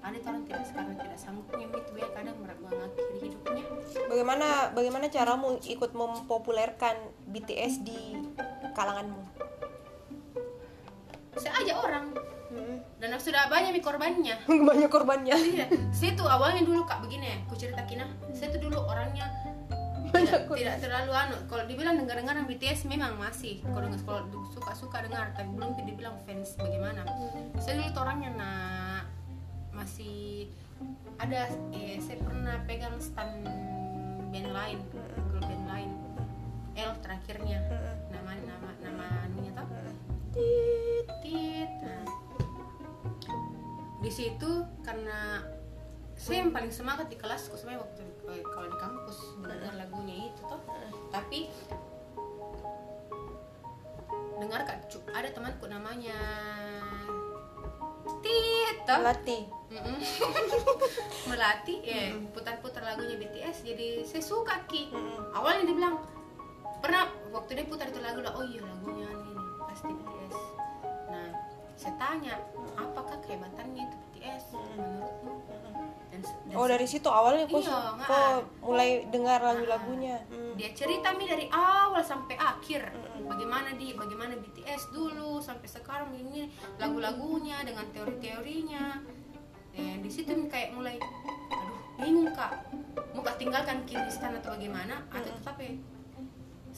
Ada 0.03 0.19
orang 0.27 0.43
tidak 0.43 0.67
sekarang 0.67 0.95
tidak 0.99 1.19
sanggupnya 1.19 1.71
itu 1.71 1.93
ya 1.95 2.09
kadang 2.11 2.37
mengakhiri 2.43 3.19
hidupnya. 3.31 3.65
Bagaimana 4.11 4.47
bagaimana 4.75 5.07
caramu 5.07 5.63
ikut 5.63 5.91
mempopulerkan 5.95 6.97
BTS 7.31 7.87
di 7.87 8.19
kalanganmu? 8.75 9.49
saya 11.39 11.55
ajak 11.63 11.79
orang 11.79 12.05
dan 12.99 13.15
sudah 13.15 13.47
banyak 13.47 13.79
nih 13.79 13.85
korbannya. 13.85 14.35
Banyak 14.69 14.91
korbannya. 14.91 15.37
Iya, 15.39 15.67
saya 15.95 16.19
tuh 16.19 16.27
awalnya 16.27 16.67
dulu 16.67 16.83
kak 16.83 16.99
begini 17.07 17.31
ya, 17.31 17.37
ku 17.47 17.55
cerita 17.55 17.87
Kina, 17.87 18.03
saya 18.35 18.51
tuh 18.51 18.67
dulu 18.67 18.83
orangnya 18.83 19.31
tidak, 20.13 20.49
tidak 20.49 20.77
terlalu 20.81 21.13
anu. 21.13 21.37
Kalau 21.49 21.65
dibilang 21.69 21.95
dengar-dengar 22.01 22.37
BTS 22.47 22.89
memang 22.89 23.17
masih, 23.19 23.61
kalau 23.63 23.85
dengar 23.85 24.01
kalau 24.05 24.23
suka-suka 24.53 25.05
dengar, 25.05 25.33
tapi 25.37 25.51
belum 25.53 25.77
dibilang 25.85 26.17
fans 26.25 26.57
bagaimana. 26.57 27.05
Saya 27.61 27.83
dulu 27.83 27.93
orangnya 27.99 28.31
nah 28.37 29.01
masih 29.75 30.51
ada, 31.19 31.51
eh, 31.75 31.99
saya 32.03 32.19
pernah 32.23 32.63
pegang 32.67 32.97
stand 32.99 33.47
band 34.31 34.51
lain, 34.53 34.79
grup 35.33 35.45
band 35.45 35.67
lain, 35.67 35.91
L 36.79 36.93
terakhirnya, 37.03 37.59
nama 38.11 38.33
nama 38.39 38.71
nama 38.83 39.07
anunya 39.27 39.51
tau? 39.55 39.67
Tit, 40.31 41.07
tit. 41.25 41.71
Nah, 41.83 42.05
di 43.99 44.11
situ 44.13 44.63
karena 44.87 45.43
saya 46.19 46.43
yang 46.43 46.51
paling 46.51 46.75
semangat 46.75 47.07
di 47.07 47.17
kelasku 47.19 47.55
sebenarnya 47.55 47.83
waktu 47.87 48.03
kalau 48.29 48.69
di 48.69 48.79
kampus 48.79 49.19
mendengar 49.41 49.73
lagunya 49.77 50.29
itu 50.29 50.41
toh 50.45 50.61
tapi 51.09 51.49
dengar 54.39 54.63
kak 54.69 54.87
ada 55.13 55.29
temanku 55.35 55.67
namanya 55.67 56.19
Tito. 58.19 58.95
Latih. 59.05 59.45
Mm-mm. 59.69 60.01
melatih 61.29 61.79
ya 61.85 62.17
putar-putar 62.33 62.81
lagunya 62.81 63.21
BTS 63.21 63.69
jadi 63.69 64.01
saya 64.09 64.25
suka 64.25 64.65
ki. 64.65 64.89
Awalnya 65.37 65.69
dia 65.69 65.77
bilang 65.77 66.01
pernah 66.81 67.11
waktu 67.35 67.59
dia 67.59 67.67
putar 67.69 67.91
itu 67.91 68.01
lagu 68.01 68.23
lah 68.23 68.33
oh 68.39 68.45
iya 68.47 68.63
lagunya 68.63 69.09
ini 69.11 69.35
pasti 69.67 69.91
BTS 69.91 70.37
nah 71.11 71.29
saya 71.75 71.95
tanya 71.99 72.35
apakah 72.79 73.19
kehebatannya 73.27 73.83
itu 73.83 73.97
BTS 74.15 74.45
menurutmu 74.79 75.33
dan, 76.23 76.35
dan 76.51 76.55
Oh 76.59 76.67
dari 76.67 76.87
situ 76.87 77.09
awalnya 77.09 77.47
kok, 77.47 77.63
Iya, 77.63 77.79
kok 78.05 78.39
mulai 78.63 79.07
dengar 79.11 79.39
lagu-lagunya. 79.43 80.23
Hmm. 80.31 80.55
dia 80.59 80.71
cerita 80.75 81.15
mi 81.15 81.31
dari 81.31 81.47
awal 81.55 82.03
sampai 82.03 82.35
akhir. 82.35 82.91
Bagaimana 83.29 83.77
di 83.79 83.95
bagaimana 83.95 84.35
BTS 84.39 84.91
dulu 84.91 85.39
sampai 85.39 85.69
sekarang 85.71 86.11
ini 86.17 86.51
lagu-lagunya 86.81 87.63
dengan 87.63 87.87
teori-teorinya. 87.95 88.85
Dan 89.79 90.03
di 90.03 90.11
situ 90.11 90.35
kayak 90.51 90.75
mulai 90.75 90.99
aduh 91.55 91.79
bingung 92.03 92.35
kak. 92.35 92.67
Mau 93.15 93.23
kak 93.23 93.39
tinggalkan 93.39 93.87
Kyrgyzstan 93.87 94.39
atau 94.43 94.59
bagaimana? 94.59 95.07
Atau 95.15 95.31
tetap 95.39 95.57
ya 95.63 95.71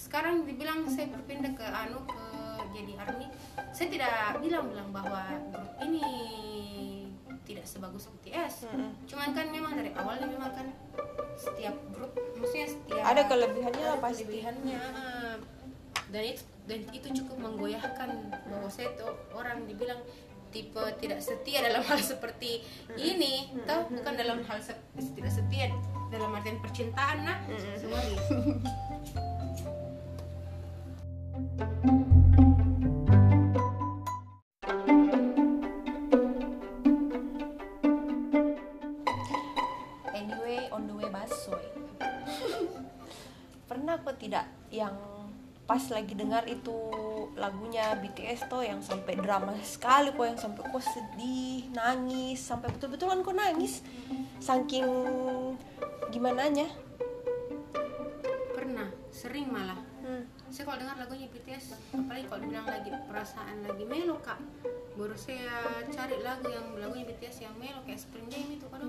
sekarang 0.00 0.48
dibilang 0.48 0.88
saya 0.88 1.12
berpindah 1.12 1.52
ke 1.52 1.66
anu 1.66 2.00
ke 2.08 2.24
jadi 2.72 2.92
army. 3.04 3.26
Saya 3.74 3.88
tidak 3.92 4.40
bilang 4.40 4.72
bilang 4.72 4.88
bahwa 4.94 5.28
grup 5.52 5.72
ini 5.84 6.04
tidak 7.50 7.64
sebagus 7.64 8.06
BTS. 8.12 8.70
Cuman 9.04 9.28
kan 9.30 9.46
memang 9.48 9.72
dari 9.72 9.90
awalnya 9.92 10.26
memang 10.26 10.50
kan 10.50 10.66
setiap 11.34 11.74
grup 11.90 12.10
maksudnya 12.34 12.68
setiap 12.68 13.02
Ada 13.02 13.22
kelebihannya 13.26 13.84
ada 13.84 13.98
pasti. 13.98 14.22
kelebihannya. 14.22 14.80
Dan 16.08 16.22
itu 16.24 16.42
dan 16.64 16.80
itu 16.88 17.08
cukup 17.16 17.36
menggoyahkan 17.40 18.08
bahwa 18.44 18.66
saya 18.66 18.94
tuh 18.94 19.10
orang 19.32 19.62
dibilang 19.64 19.98
tipe 20.50 20.82
tidak 20.98 21.18
setia 21.18 21.62
dalam 21.62 21.78
hal 21.80 21.94
seperti 21.96 22.62
ini 22.92 23.54
toh 23.62 23.86
bukan 23.88 24.14
dalam 24.14 24.42
hal 24.42 24.58
se- 24.58 24.74
tidak 25.14 25.30
setia 25.30 25.70
dalam 26.10 26.30
artian 26.32 26.58
percintaan 26.58 27.22
nah 27.22 27.38
semua 27.76 28.02
gitu. 28.02 28.18
pas 28.18 28.34
lagi 28.42 28.89
dengar 46.30 46.46
itu 46.46 46.78
lagunya 47.34 47.90
BTS 47.98 48.46
tuh 48.46 48.62
yang 48.62 48.78
sampai 48.78 49.18
drama 49.18 49.50
sekali 49.66 50.14
kok 50.14 50.22
yang 50.22 50.38
sampai 50.38 50.62
kok 50.62 50.78
sedih 50.78 51.66
nangis 51.74 52.38
sampai 52.38 52.70
betul-betulan 52.70 53.26
kok 53.26 53.34
nangis. 53.34 53.82
Saking 54.38 54.86
gimana 56.14 56.46
nya 56.46 56.70
pernah 58.54 58.86
sering 59.10 59.50
malah. 59.50 59.74
Hmm. 60.06 60.22
saya 60.54 60.70
kalau 60.70 60.78
dengar 60.78 61.02
lagunya 61.02 61.26
BTS 61.34 61.74
apalagi 61.98 62.24
kalau 62.30 62.46
bilang 62.46 62.66
lagi 62.70 62.94
perasaan 62.94 63.66
lagi 63.66 63.84
melo 63.90 64.22
kak. 64.22 64.38
Baru 64.94 65.18
saya 65.18 65.82
cari 65.90 66.14
lagu 66.22 66.46
yang 66.46 66.78
lagunya 66.78 67.10
BTS 67.10 67.42
yang 67.42 67.58
melo 67.58 67.82
kayak 67.82 68.06
Spring 68.06 68.30
Day 68.30 68.54
itu 68.54 68.70
kan 68.70 68.86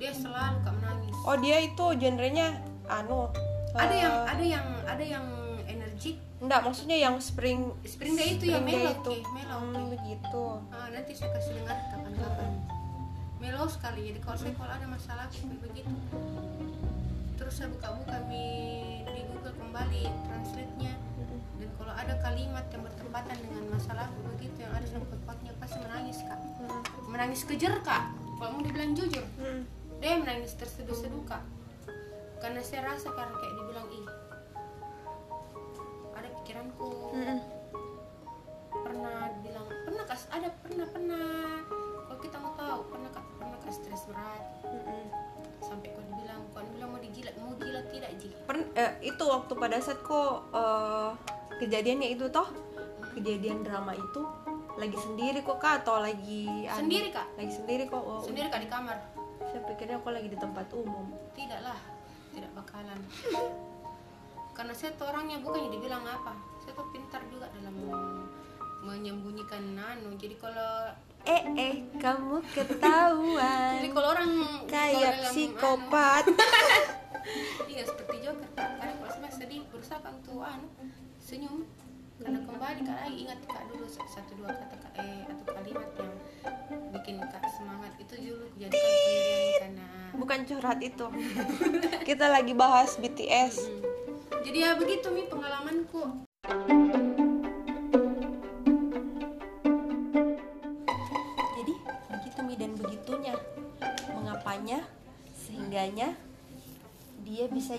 dia 0.00 0.16
selalu 0.16 0.64
kak 0.64 0.72
menangis. 0.80 1.12
Oh 1.28 1.36
dia 1.36 1.60
itu 1.60 1.84
genrenya 2.00 2.56
anu 2.88 3.28
ada 3.76 3.92
eh, 3.92 4.00
yang 4.00 4.16
ada 4.24 4.44
yang 4.44 4.66
ada 4.88 5.04
yang 5.04 5.26
energik 5.68 6.16
enggak 6.44 6.60
maksudnya 6.60 6.96
yang 7.00 7.16
spring 7.18 7.72
Spring 7.82 8.14
Day 8.14 8.36
itu 8.36 8.52
yang 8.52 8.60
Spring 8.62 8.76
Day 8.76 8.84
melo. 8.84 8.92
itu. 9.00 9.12
melo 9.32 9.56
Hmm, 9.56 9.72
oke. 9.74 9.84
begitu 9.96 10.44
Ah, 10.68 10.86
nanti 10.92 11.12
saya 11.16 11.30
kasih 11.32 11.52
dengar 11.56 11.76
kapan-kapan. 11.88 12.50
Melo 13.40 13.64
sekali 13.68 14.00
jadi 14.12 14.20
kalau 14.20 14.38
saya 14.38 14.52
kalau 14.54 14.72
ada 14.72 14.86
masalah 14.86 15.24
kayak 15.32 15.56
begitu. 15.60 15.94
Terus 17.34 17.54
saya 17.54 17.68
buka-buka 17.72 18.16
mi 18.28 18.46
di 19.04 19.20
Google 19.28 19.56
kembali 19.56 20.02
translate-nya. 20.28 20.92
Dan 21.56 21.68
kalau 21.76 21.92
ada 21.92 22.14
kalimat 22.20 22.64
yang 22.68 22.82
bertepatan 22.82 23.36
dengan 23.40 23.64
masalah 23.72 24.06
begitu 24.32 24.58
yang 24.64 24.72
ada 24.72 24.86
dalam 24.88 25.04
potnya 25.24 25.52
pasti 25.56 25.78
menangis 25.80 26.18
kak. 26.24 26.40
Hmm. 26.60 26.82
menangis 27.08 27.40
kejer 27.44 27.74
kak. 27.80 28.04
Kalau 28.36 28.50
mau 28.52 28.60
dibilang 28.60 28.92
jujur. 28.92 29.24
Hmm. 29.40 29.64
dia 30.02 30.20
menangis 30.20 30.52
terseduh-seduh 30.60 31.24
kak. 31.24 31.40
Karena 32.36 32.60
saya 32.60 32.92
rasa 32.92 33.08
karena 33.08 33.32
kayak 33.32 33.54
dibilang 33.56 33.63
itu 49.14 49.24
waktu 49.24 49.52
pada 49.54 49.78
saat 49.78 50.02
kok 50.02 50.50
eh, 50.50 51.10
kejadiannya 51.62 52.08
itu 52.18 52.26
toh 52.34 52.50
kejadian 53.14 53.62
drama 53.62 53.94
itu 53.94 54.22
lagi 54.74 54.98
sendiri 54.98 55.38
kok 55.46 55.62
kak 55.62 55.86
atau 55.86 56.02
lagi? 56.02 56.66
Sendiri, 56.66 57.14
Kak. 57.14 57.38
lagi 57.38 57.52
sendiri 57.54 57.86
kok 57.86 58.02
oh, 58.02 58.18
sendiri 58.26 58.50
kak 58.50 58.66
di 58.66 58.70
kamar. 58.70 58.98
Saya 59.46 59.62
pikirnya 59.70 60.02
kok 60.02 60.10
lagi 60.10 60.28
di 60.34 60.38
tempat 60.38 60.66
umum. 60.74 61.14
Tidaklah 61.38 61.78
tidak 62.34 62.50
bakalan. 62.58 62.98
Karena 64.54 64.74
saya 64.74 64.90
tuh 64.98 65.06
orangnya 65.06 65.38
bukan 65.38 65.70
yang 65.70 65.72
dibilang 65.78 66.02
apa. 66.02 66.34
Saya 66.58 66.74
tuh 66.74 66.90
pintar 66.90 67.22
juga 67.30 67.46
dalam 67.54 67.74
menyembunyikan 68.84 69.72
nano 69.72 70.12
jadi 70.20 70.36
kalau 70.36 70.92
eh 71.24 71.42
eh 71.56 71.74
kamu 71.96 72.36
ketahuan. 72.52 73.72
Jadi 73.80 73.88
kalau 73.96 74.08
orang 74.12 74.30
kayak 74.68 75.24
psikopat. 75.32 76.28
anu, 76.28 76.36
iya 77.70 77.82
seperti 77.86 78.16
Joker. 78.24 78.48
Karena 78.56 78.92
kalau 79.00 79.10
saya 79.12 79.30
sedih 79.32 79.62
berusaha 79.70 80.08
tuh 80.24 80.40
anu 80.44 80.68
senyum. 81.22 81.64
Karena 82.14 82.38
kembali 82.46 82.80
kak 82.86 82.98
lagi 83.04 83.16
ingat 83.26 83.40
kak 83.50 83.62
dulu 83.74 83.86
satu 83.90 84.32
dua 84.38 84.50
kata 84.54 84.76
kak 84.78 84.92
eh 85.02 85.26
atau 85.26 85.46
kalimat 85.50 85.88
yang 85.98 86.14
bikin 86.94 87.18
kak 87.18 87.44
semangat. 87.54 87.92
Itu 87.98 88.14
dulu 88.18 88.44
pendirian 88.54 89.50
karena 89.58 89.86
bukan 90.14 90.38
curhat 90.46 90.78
itu. 90.78 91.06
Kita 92.08 92.30
lagi 92.30 92.54
bahas 92.54 92.94
BTS 93.00 93.84
Hmm. 94.34 94.42
jadi 94.44 94.58
ya 94.60 94.70
begitu 94.76 95.08
mi 95.08 95.24
pengalamanku 95.24 96.28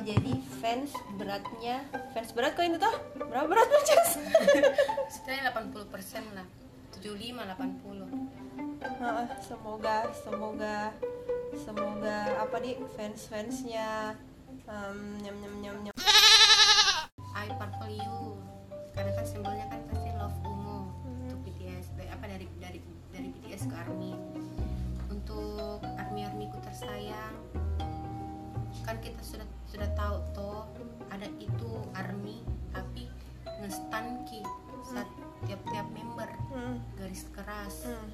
jadi 0.06 0.34
fans 0.62 0.94
beratnya 1.18 1.82
fans 2.13 2.30
berat 2.38 2.54
kok 2.54 2.62
ini 2.62 2.78
tuh 2.78 2.94
berapa 3.18 3.50
berat 3.50 3.65
Cus? 3.65 4.22
setidaknya 5.18 5.50
80% 5.50 6.38
lah. 6.38 6.48
75 6.94 7.41
80 7.41 8.86
Heeh, 8.86 9.26
semoga 9.41 9.98
semoga 10.13 10.94
semoga 11.58 12.18
apa 12.38 12.58
di 12.62 12.78
fans 12.94 13.26
fansnya 13.26 14.13
um, 14.70 15.18
nyam 15.26 15.36
nyam 15.41 15.56
nyam 15.65 15.78
nyam. 15.89 15.96
I 17.34 17.50
purple 17.58 17.89
you. 17.89 18.38
Karena 18.94 19.12
kan 19.18 19.26
simbolnya 19.26 19.65
kan 19.74 19.82
pasti 19.89 20.10
love 20.13 20.38
ungu 20.46 20.94
untuk 21.18 21.39
BTS 21.50 21.98
dari 21.98 22.10
apa 22.13 22.26
dari 22.30 22.46
dari 22.62 22.80
dari 23.10 23.28
BTS 23.34 23.74
ke 23.74 23.76
ARMY. 23.76 24.13
Untuk 25.10 25.82
ARMY 25.82 26.22
ARMYku 26.30 26.62
tersayang 26.62 27.36
kan 28.86 29.02
kita 29.02 29.18
sudah 29.26 29.48
sudah 29.76 29.92
tahu 29.92 30.16
toh 30.32 30.64
ada 31.12 31.28
itu 31.36 31.72
ARMY 31.92 32.40
tapi 32.72 33.12
ngestan 33.60 34.24
ki 34.24 34.40
saat 34.88 35.10
tiap-tiap 35.44 35.84
member. 35.92 36.32
Hmm, 36.56 36.80
garis 36.96 37.28
keras. 37.36 37.84
Hmm, 37.84 38.08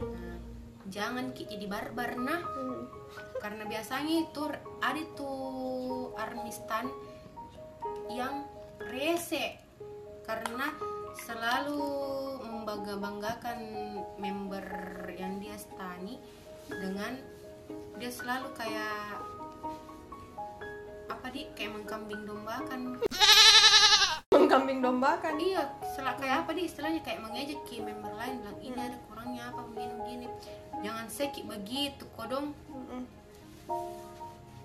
Nah, 0.00 0.40
jangan 0.88 1.36
ki 1.36 1.44
jadi 1.44 1.68
barbar 1.68 2.16
nah. 2.16 2.40
Hmm. 2.40 2.88
karena 3.36 3.68
biasanya 3.68 4.24
itu 4.24 4.48
ada 4.80 5.02
tuh 5.12 6.14
armistan 6.16 6.88
yang 8.08 8.48
rese. 8.88 9.60
Karena 10.24 10.72
selalu 11.26 11.84
membangga-banggakan 12.46 13.60
member 14.16 14.64
yang 15.18 15.36
dia 15.42 15.58
stani 15.58 16.16
dengan 16.70 17.18
dia 18.00 18.08
selalu 18.08 18.48
kayak 18.56 19.29
apa 21.20 21.36
di 21.36 21.44
kayak 21.52 21.76
mengkambing 21.76 22.24
dombakan 22.24 22.96
mengkambing 24.32 24.80
dombakan 24.80 25.36
iya 25.36 25.68
setelah 25.84 26.16
kayak 26.16 26.36
apa 26.48 26.50
di 26.56 26.64
istilahnya 26.64 27.04
kayak 27.04 27.20
mengejek 27.20 27.60
ki 27.68 27.84
member 27.84 28.08
lain. 28.16 28.40
Bilang 28.40 28.58
ini 28.64 28.80
ada 28.80 28.96
kurangnya 29.04 29.52
apa 29.52 29.60
begini 29.68 29.92
begini. 30.00 30.26
Jangan 30.80 31.06
seki 31.12 31.44
begitu 31.44 32.08
kodong 32.16 32.56
Mm-mm. 32.72 33.04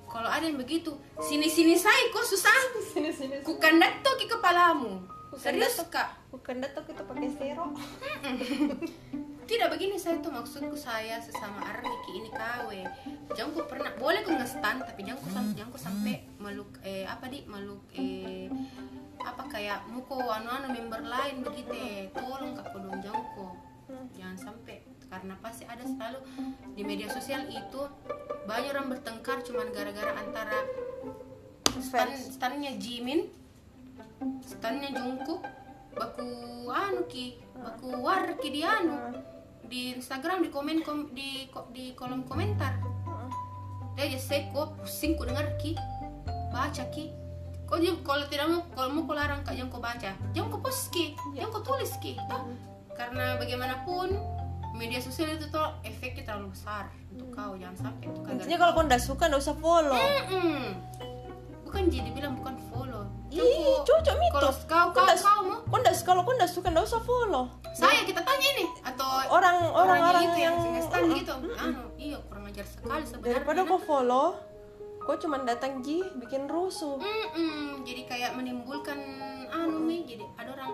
kalau 0.08 0.32
ada 0.32 0.48
yang 0.48 0.56
begitu 0.56 0.96
sini 1.20 1.52
sini 1.52 1.76
saya 1.76 2.08
kok 2.08 2.24
susah. 2.24 2.56
Sini 2.96 3.12
sini 3.12 3.44
ku 3.44 3.60
kandak 3.60 4.00
tuh 4.00 4.15
ke 4.15 4.32
kepalamu. 4.32 5.04
Serius 5.36 5.84
kak? 5.91 6.15
Bukan 6.32 6.63
datuk 6.63 6.88
kita 6.88 7.04
pakai 7.04 7.28
stero 7.36 7.68
tidak 9.46 9.78
begini 9.78 9.96
saya 10.02 10.18
tuh 10.20 10.34
maksudku 10.34 10.74
saya 10.74 11.22
sesama 11.22 11.62
Arniki 11.62 12.12
ini 12.18 12.30
kawe 12.34 12.80
jangan 13.38 13.54
ku 13.54 13.62
pernah 13.70 13.94
boleh 13.96 14.26
ku 14.26 14.34
ngestan 14.34 14.82
tapi 14.82 15.06
jangan 15.06 15.22
ku 15.22 15.30
sam- 15.30 15.54
jangan 15.54 15.72
ku 15.72 15.80
sampai 15.80 16.26
meluk 16.42 16.72
eh 16.82 17.06
apa 17.06 17.30
di 17.30 17.46
meluk 17.46 17.86
eh 17.94 18.50
apa 19.22 19.46
kayak 19.50 19.86
muko 19.90 20.18
anu 20.18 20.50
anu 20.50 20.68
member 20.70 21.02
lain 21.02 21.42
begitu. 21.42 21.74
Eh. 21.74 22.10
tolong 22.14 22.58
kak 22.58 22.74
kodong 22.74 22.98
jangan 23.02 23.26
ku 23.38 23.48
jangan 24.18 24.38
sampai 24.38 24.82
karena 25.06 25.34
pasti 25.40 25.64
ada 25.70 25.86
selalu 25.86 26.20
di 26.74 26.82
media 26.82 27.08
sosial 27.08 27.46
itu 27.46 27.82
banyak 28.50 28.74
orang 28.74 28.90
bertengkar 28.90 29.46
cuman 29.46 29.70
gara-gara 29.70 30.12
antara 30.18 30.66
stan 31.78 32.10
stannya 32.18 32.82
Jimin 32.82 33.30
stannya 34.42 34.90
Jungkook 34.90 35.46
baku 35.94 36.28
anu 36.68 37.06
ki 37.06 37.38
baku 37.56 37.88
war 38.02 38.26
ki 38.42 38.50
di 38.52 38.62
anu 38.66 39.14
di 39.67 39.97
Instagram 39.97 40.45
di 40.45 40.49
komen 40.54 40.86
kom, 40.86 41.12
di 41.12 41.49
di 41.73 41.93
kolom 41.97 42.25
komentar. 42.30 42.78
Dia 43.95 44.12
aja 44.12 44.19
seko 44.19 44.75
pusing 44.75 45.15
ku 45.15 45.23
dengar 45.23 45.47
ki. 45.58 45.73
Baca 46.51 46.84
ki. 46.91 47.12
Kok 47.65 47.78
dia 47.82 47.95
kalau 48.06 48.25
tidak 48.30 48.45
mau 48.51 48.62
kalau 48.75 48.89
mau 48.93 49.04
kau 49.10 49.15
larang 49.17 49.41
kak 49.41 49.56
jangan 49.56 49.71
kau 49.71 49.82
baca. 49.82 50.12
Jangan 50.36 50.47
kau 50.51 50.62
post 50.62 50.91
ki. 50.91 51.15
Jangan 51.34 51.49
kau 51.49 51.63
tulis 51.63 51.91
ki. 52.04 52.19
Toh 52.30 52.43
karena 52.95 53.36
bagaimanapun 53.36 54.15
media 54.75 54.99
sosial 54.99 55.36
itu 55.36 55.47
tuh 55.51 55.71
efeknya 55.84 56.28
terlalu 56.28 56.51
besar 56.51 56.91
untuk 57.12 57.32
kau. 57.32 57.56
Jangan 57.56 57.75
sampai 57.75 58.06
itu 58.12 58.19
kan 58.23 58.32
intinya 58.36 58.58
kalau 58.60 58.71
kau 58.75 58.84
nggak 58.84 59.04
suka 59.04 59.23
nggak 59.32 59.41
usah 59.41 59.58
follow. 59.58 60.06
Mm-mm. 60.30 60.63
bukan 61.65 61.91
jadi 61.91 62.10
bilang 62.13 62.39
bukan 62.39 62.56
follow 62.71 62.85
Ih, 63.36 63.41
Jangan 63.41 63.60
kau- 63.67 63.84
cocok 63.86 64.15
itu. 64.17 64.32
kalau 64.32 64.52
kau 64.56 64.88
kau 64.89 65.04
nggak- 65.04 65.19
kau 65.19 65.39
mau? 65.41 65.60
kau 65.62 65.78
nggak 65.78 65.95
kalau 66.02 66.21
kau 66.24 66.34
nggak 66.34 66.48
suka 66.50 66.67
nggak 66.69 66.86
usah 66.86 67.02
follow. 67.02 67.45
Saya 67.76 68.02
kita 68.02 68.21
tanya 68.21 68.48
ini 68.56 68.65
atau 68.82 69.08
orang 69.28 69.58
orang 69.69 70.00
orang 70.02 70.24
itu 70.26 70.39
yang 70.39 70.56
yang 70.65 70.80
stand 70.82 71.12
gitu. 71.13 71.34
Anu 71.54 71.82
iya 71.98 72.17
kurang 72.24 72.48
ajar 72.48 72.63
sekali 72.63 73.04
sebenarnya. 73.04 73.28
Daripada 73.36 73.60
kau 73.65 73.76
follow 73.78 74.28
kau 75.02 75.15
cuma 75.15 75.38
datang 75.43 75.84
ji 75.84 76.00
bikin 76.17 76.48
rusuh. 76.48 76.95
Jadi 77.84 78.02
kayak 78.06 78.34
menimbulkan 78.34 78.98
anu 79.48 79.84
nih 79.84 80.08
jadi 80.08 80.24
ada 80.36 80.50
orang 80.54 80.71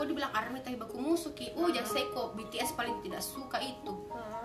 kok 0.00 0.08
dibilang 0.08 0.32
army 0.32 0.64
tapi 0.64 0.80
baku 0.80 0.96
musuh 0.96 1.36
ki. 1.36 1.52
Oh 1.60 1.68
jangan 1.68 1.92
saya 1.92 2.08
kok 2.08 2.32
BTS 2.32 2.72
paling 2.72 3.04
tidak 3.04 3.20
suka 3.20 3.60
itu. 3.60 3.92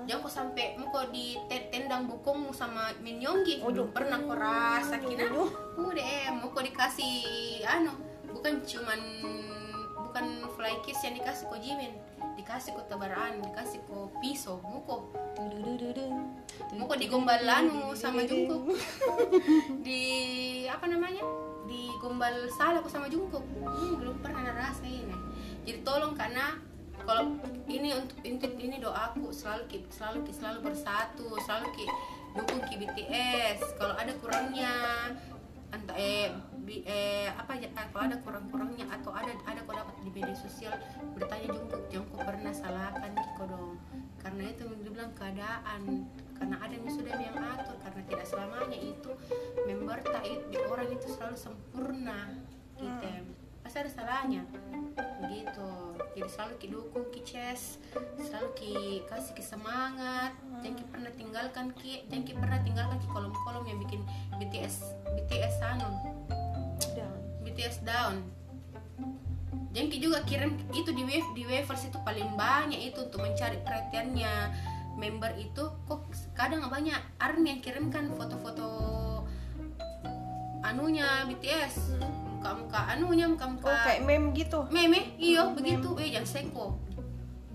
Jangan 0.04 0.20
kok 0.28 0.34
sampai 0.36 0.76
mau 0.76 0.91
kok 0.91 1.15
ditendang 1.15 2.12
bokongmu 2.12 2.52
sama 2.52 2.91
Min 3.00 3.24
Yonggi 3.24 3.63
belum 3.63 3.96
pernah 3.96 4.20
kok 4.20 4.36
rasa 4.36 5.00
kina 5.00 5.32
udah 5.80 6.36
mau 6.36 6.52
kok 6.52 6.60
dikasih 6.60 7.63
anu 7.63 7.96
bukan 8.28 8.60
cuman 8.68 9.00
bukan 9.96 10.44
fly 10.60 10.76
kiss 10.84 11.00
yang 11.08 11.15
dikasih 11.15 11.48
ko 11.48 11.56
jimin. 11.56 11.96
Dikasih 12.36 12.76
ko 12.76 12.84
tabaran 12.91 13.39
dikasih 13.39 13.80
ko 13.88 14.12
pisau 14.20 14.60
muko 14.60 15.08
muko 16.76 16.94
digombal 17.00 17.39
anu 17.48 17.96
sama 17.96 18.28
Jungkook. 18.28 18.76
Di 19.88 20.04
apa 20.68 20.84
namanya? 20.91 21.24
Di 21.63 21.96
gombal 22.04 22.52
salah 22.60 22.84
aku 22.84 22.91
sama 22.91 23.08
Jungkook. 23.08 23.48
Hmm, 23.63 24.04
belum 24.04 24.20
pernah 24.20 24.52
ngerasain 24.52 25.08
ya 25.08 25.35
jadi 25.65 25.82
tolong 25.82 26.13
karena 26.13 26.62
kalau 27.06 27.38
ini 27.69 27.93
untuk 27.93 28.17
ini, 28.25 28.38
ini 28.69 28.78
doaku 28.82 29.30
selalu 29.30 29.65
ki 29.69 29.78
selalu 29.89 30.25
ki 30.25 30.34
selalu 30.34 30.60
bersatu 30.71 31.28
selalu 31.45 31.67
ki 31.73 31.86
dukung 32.38 32.62
ki 32.65 32.75
BTS 32.82 33.78
kalau 33.78 33.93
ada 33.97 34.13
kurangnya 34.21 34.73
entah 35.73 35.97
eh, 35.97 36.32
bi, 36.63 36.86
eh 36.88 37.28
apa 37.36 37.58
ya 37.60 37.67
kalau 37.91 38.08
ada 38.08 38.17
kurang-kurangnya 38.23 38.88
atau 38.89 39.12
ada 39.12 39.34
ada 39.43 39.60
kau 39.67 39.75
dapat 39.75 39.95
di 40.08 40.10
media 40.13 40.38
sosial 40.38 40.71
bertanya 41.17 41.51
Jungkook 41.51 41.84
Jungkook 41.91 42.21
pernah 42.23 42.54
salahkan 42.56 43.12
kiko 43.12 43.43
dong. 43.49 43.75
Karena 44.23 44.49
itu 44.49 44.65
dibilang 44.82 45.12
keadaan 45.13 46.10
karena 46.39 46.56
ada 46.58 46.73
yang 46.73 46.89
sudah 46.89 47.13
yang 47.19 47.38
atur 47.38 47.78
karena 47.84 48.01
tidak 48.08 48.25
selamanya 48.25 48.80
itu 48.80 49.12
member 49.67 49.99
tak 50.01 50.23
orang 50.67 50.89
itu 50.91 51.08
selalu 51.12 51.38
sempurna 51.38 52.19
gitu 52.75 53.36
pasti 53.65 53.82
ada 53.82 53.89
salahnya. 53.89 54.45
Gitu. 55.25 55.71
Jadi 56.13 56.30
selalu 56.30 56.54
ki 56.62 56.67
dukung 56.69 57.06
ki 57.10 57.21
chess 57.25 57.82
selalu 58.21 58.49
ki 58.54 58.73
kasih 59.10 59.34
ki 59.34 59.41
semangat. 59.41 60.38
Jangan 60.62 60.78
ki 60.78 60.86
pernah 60.93 61.12
tinggalkan 61.17 61.65
ki. 61.73 62.06
Jangan 62.13 62.23
ki 62.30 62.34
pernah 62.38 62.60
tinggalkan 62.62 62.97
ki 63.01 63.08
kolom-kolom 63.10 63.65
yang 63.65 63.82
bikin 63.82 64.06
BTS 64.38 64.86
BTS 65.17 65.56
anu. 65.65 65.89
Down. 66.93 67.17
BTS 67.41 67.82
down. 67.82 68.21
Jangan 69.73 69.89
ki 69.89 69.97
juga 69.97 70.21
kirim 70.30 70.56
itu 70.71 70.93
di 70.93 71.04
wave 71.04 71.30
di 71.34 71.43
waivers 71.49 71.89
itu 71.89 71.97
paling 72.06 72.38
banyak 72.38 72.80
itu 72.93 73.01
untuk 73.01 73.25
mencari 73.25 73.58
perhatiannya. 73.65 74.36
Member 74.95 75.36
itu 75.41 75.73
kok 75.89 76.06
kadang 76.38 76.63
banyak. 76.69 77.01
Army 77.19 77.58
yang 77.58 77.62
kirimkan 77.65 78.13
foto-foto 78.15 78.69
anunya 80.65 81.28
BTS 81.30 82.01
muka-muka 82.45 82.81
anunya 82.93 83.25
muka-muka. 83.25 83.73
Oh 83.73 83.77
kayak 83.81 84.05
meme 84.05 84.29
gitu? 84.38 84.69
Meme 84.69 85.17
iyo 85.17 85.58
begitu. 85.58 85.97
eh 85.97 86.13
jangan 86.13 86.29
seko 86.29 86.65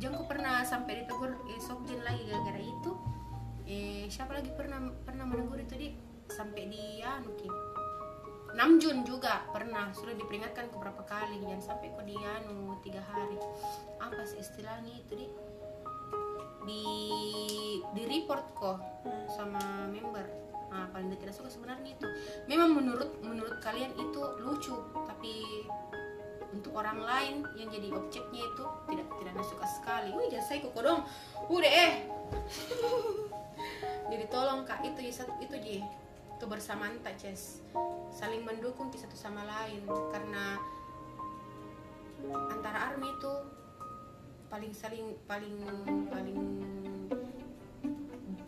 jangan 0.03 0.27
pernah 0.27 0.67
sampai 0.67 1.05
ditegur 1.05 1.31
eh 1.47 1.61
Sokjin 1.63 2.03
lagi 2.03 2.27
gara-gara 2.27 2.59
itu. 2.59 2.93
Eh 3.71 4.11
siapa 4.11 4.35
lagi 4.35 4.51
pernah 4.51 4.83
pernah 5.07 5.31
menegur 5.31 5.63
itu 5.63 5.79
di 5.79 5.89
sampai 6.27 6.67
di 6.67 6.99
anu 7.07 7.31
ki. 7.39 7.47
Namjoon 8.51 9.07
juga 9.07 9.47
pernah 9.55 9.95
sudah 9.95 10.19
diperingatkan 10.19 10.75
beberapa 10.75 11.07
kali. 11.07 11.39
Jangan 11.39 11.63
sampai 11.63 11.95
kok 11.95 12.03
di 12.03 12.19
anu 12.19 12.75
tiga 12.83 12.99
hari. 13.07 13.39
Apa 14.03 14.27
sih 14.27 14.43
istilahnya 14.43 14.91
itu 15.07 15.15
di 15.15 15.27
di 16.67 16.85
di 17.95 18.03
report 18.11 18.45
kok 18.59 18.79
sama 19.31 19.87
member 19.87 20.50
nah 20.71 20.87
dia 20.95 21.19
tidak 21.19 21.35
suka 21.35 21.51
sebenarnya 21.51 21.99
itu. 21.99 22.07
Memang 22.47 22.79
menurut 22.79 23.11
menurut 23.21 23.59
kalian 23.59 23.91
itu 23.99 24.23
lucu 24.41 24.79
tapi 25.07 25.67
untuk 26.51 26.75
orang 26.75 26.99
lain 26.99 27.35
yang 27.55 27.71
jadi 27.71 27.89
objeknya 27.95 28.43
itu 28.43 28.65
tidak 28.91 29.07
tidak 29.19 29.47
suka 29.47 29.67
sekali. 29.67 30.11
Wih 30.15 30.31
saya 30.43 30.63
kok 30.63 30.75
dong. 30.79 31.03
Udah 31.51 31.71
eh. 31.71 31.93
Jadi 34.11 34.25
tolong 34.27 34.67
kak 34.67 34.83
itu 34.83 35.07
ya 35.07 35.13
satu 35.15 35.39
itu 35.39 35.55
ji 35.63 35.79
kebersamaan 36.43 36.99
tak 37.05 37.21
Ces 37.21 37.63
saling 38.11 38.43
mendukung 38.43 38.91
di 38.91 38.99
satu 38.99 39.15
sama 39.15 39.47
lain. 39.47 39.87
Karena 40.11 40.59
antara 42.51 42.91
army 42.91 43.07
itu 43.07 43.33
paling 44.51 44.75
saling 44.75 45.15
paling 45.31 45.55
paling 46.11 46.50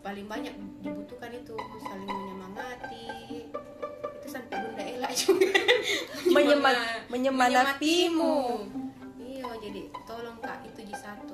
paling 0.03 0.27
banyak 0.27 0.51
dibutuhkan 0.79 1.31
itu 1.31 1.55
saling 1.81 2.05
menyemangati. 2.05 3.07
Itu 4.13 4.27
sampai 4.27 4.55
bunda 4.59 4.83
Ella 4.83 5.09
juga. 5.17 5.47
Menyemat, 6.25 6.75
Menyema- 6.75 7.07
menyemangatimu. 7.09 8.35
iya 9.17 9.47
jadi 9.57 9.81
tolong 10.03 10.37
kak 10.37 10.59
itu 10.63 10.81
di 10.83 10.93
satu. 10.93 11.33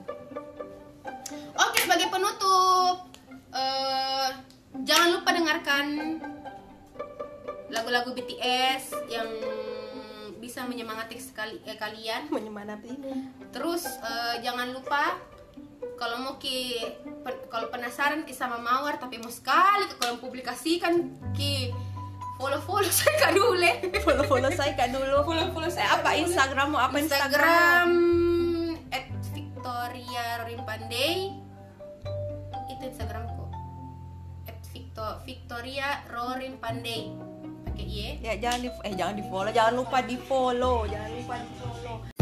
Oke 1.51 1.77
sebagai 1.79 2.07
penutup 2.07 3.09
eh, 3.51 4.29
jangan 4.79 5.09
lupa 5.13 5.29
dengarkan 5.31 5.85
lagu-lagu 7.69 8.09
BTS 8.11 9.05
yang 9.07 9.29
bisa 10.39 10.63
menyemangati 10.63 11.17
sekali 11.17 11.57
eh, 11.63 11.75
kalian. 11.75 12.29
Menyemangatimu 12.29 13.11
Terus 13.49 13.85
eh, 13.85 14.35
jangan 14.39 14.69
lupa 14.71 15.17
kalau 15.95 16.17
mau 16.17 16.35
ki 16.35 16.79
pe- 17.29 17.49
kalau 17.53 17.69
penasaran 17.69 18.25
ki 18.25 18.33
sama 18.33 18.57
Mawar 18.57 18.97
tapi 18.97 19.21
mau 19.21 19.29
sekali 19.29 19.85
kalau 20.01 20.17
publikasikan 20.17 21.13
ki. 21.37 21.73
Follow 22.39 22.63
follow 22.63 22.87
saya 22.87 23.19
kak 23.19 23.35
dulu 23.35 23.67
follow 23.99 24.23
follow 24.23 24.51
saya 24.55 24.71
kak 24.71 24.95
dulu. 24.95 25.27
Follow 25.27 25.51
follow 25.51 25.67
eh, 25.67 25.89
apa 25.91 26.09
Instagrammu 26.23 26.77
apa? 26.79 26.95
Instagram 26.95 27.89
at 28.95 29.11
Victoria 29.35 30.39
Rorin 30.39 30.63
Pandey 30.63 31.35
itu 32.71 32.83
Instagramku 32.87 33.43
at 34.47 34.55
Victor 34.71 35.19
Victoria 35.27 35.99
Rorin 36.07 36.55
Pandey 36.63 37.11
pakai 37.67 37.83
y 37.83 38.23
ya 38.23 38.39
jangan 38.39 38.59
di 38.63 38.69
eh 38.87 38.93
jangan 38.95 39.15
di 39.19 39.23
follow. 39.27 39.51
Jangan 39.51 39.73
lupa 39.75 39.97
di 40.03 40.15
follow. 40.15 40.77
Jangan 40.87 41.11
lupa 41.15 41.35
di 41.39 41.51
follow 41.59 42.18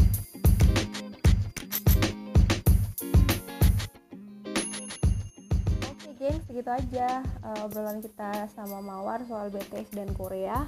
segitu 6.58 6.74
aja 6.74 7.22
eh, 7.22 7.66
obrolan 7.70 8.02
kita 8.02 8.50
sama 8.50 8.82
Mawar 8.82 9.22
soal 9.30 9.54
BTS 9.54 9.94
dan 9.94 10.10
Korea. 10.18 10.66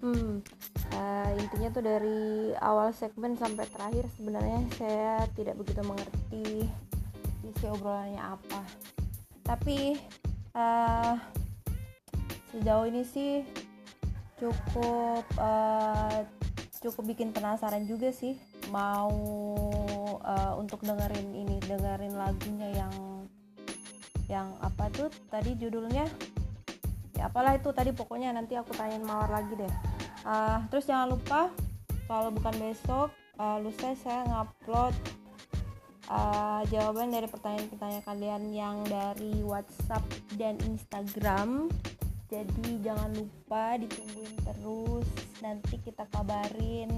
Hmm, 0.00 0.40
eh, 0.96 1.30
intinya 1.36 1.68
tuh 1.76 1.84
dari 1.84 2.56
awal 2.56 2.96
segmen 2.96 3.36
sampai 3.36 3.68
terakhir 3.68 4.08
sebenarnya 4.16 4.64
saya 4.80 5.28
tidak 5.36 5.60
begitu 5.60 5.84
mengerti 5.84 6.64
isi 7.52 7.64
obrolannya 7.68 8.16
apa. 8.16 8.64
Tapi 9.44 10.00
eh, 10.56 11.14
sejauh 12.56 12.88
ini 12.88 13.04
sih 13.04 13.44
cukup 14.40 15.20
eh, 15.36 16.24
cukup 16.80 17.12
bikin 17.12 17.36
penasaran 17.36 17.84
juga 17.84 18.08
sih 18.08 18.40
mau 18.72 19.12
eh, 20.16 20.52
untuk 20.56 20.80
dengerin 20.80 21.28
ini 21.36 21.60
dengerin 21.60 22.16
lagunya 22.16 22.72
yang 22.72 23.05
yang 24.26 24.54
apa 24.62 24.90
tuh? 24.90 25.10
Tadi 25.30 25.54
judulnya 25.58 26.06
ya 27.16 27.32
apalah 27.32 27.56
itu 27.56 27.72
tadi 27.72 27.96
pokoknya 27.96 28.36
nanti 28.36 28.60
aku 28.60 28.76
tanyain 28.76 29.02
mawar 29.02 29.32
lagi 29.32 29.56
deh. 29.56 29.72
Ah, 30.26 30.66
terus 30.68 30.84
jangan 30.84 31.16
lupa 31.16 31.48
kalau 32.06 32.28
bukan 32.28 32.54
besok 32.60 33.08
ah, 33.40 33.56
lusa 33.56 33.96
saya 33.96 34.26
ngupload 34.28 34.94
ah, 36.12 36.60
jawaban 36.68 37.08
dari 37.14 37.24
pertanyaan-pertanyaan 37.30 38.04
kalian 38.04 38.42
yang 38.52 38.76
dari 38.84 39.40
WhatsApp 39.40 40.04
dan 40.36 40.60
Instagram. 40.68 41.72
Jadi 42.26 42.82
jangan 42.82 43.14
lupa 43.14 43.78
ditungguin 43.78 44.34
terus 44.42 45.06
nanti 45.38 45.78
kita 45.78 46.10
kabarin 46.10 46.90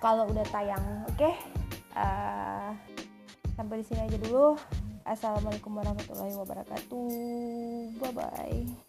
kalau 0.00 0.26
udah 0.32 0.46
tayang 0.48 1.04
oke? 1.06 1.30
Ah, 1.92 2.72
sampai 3.56 3.80
di 3.80 3.84
sini 3.84 4.00
aja 4.04 4.18
dulu 4.20 4.56
assalamualaikum 5.06 5.70
warahmatullahi 5.78 6.34
wabarakatuh. 6.34 7.06
Bye 8.02 8.12
bye 8.12 8.85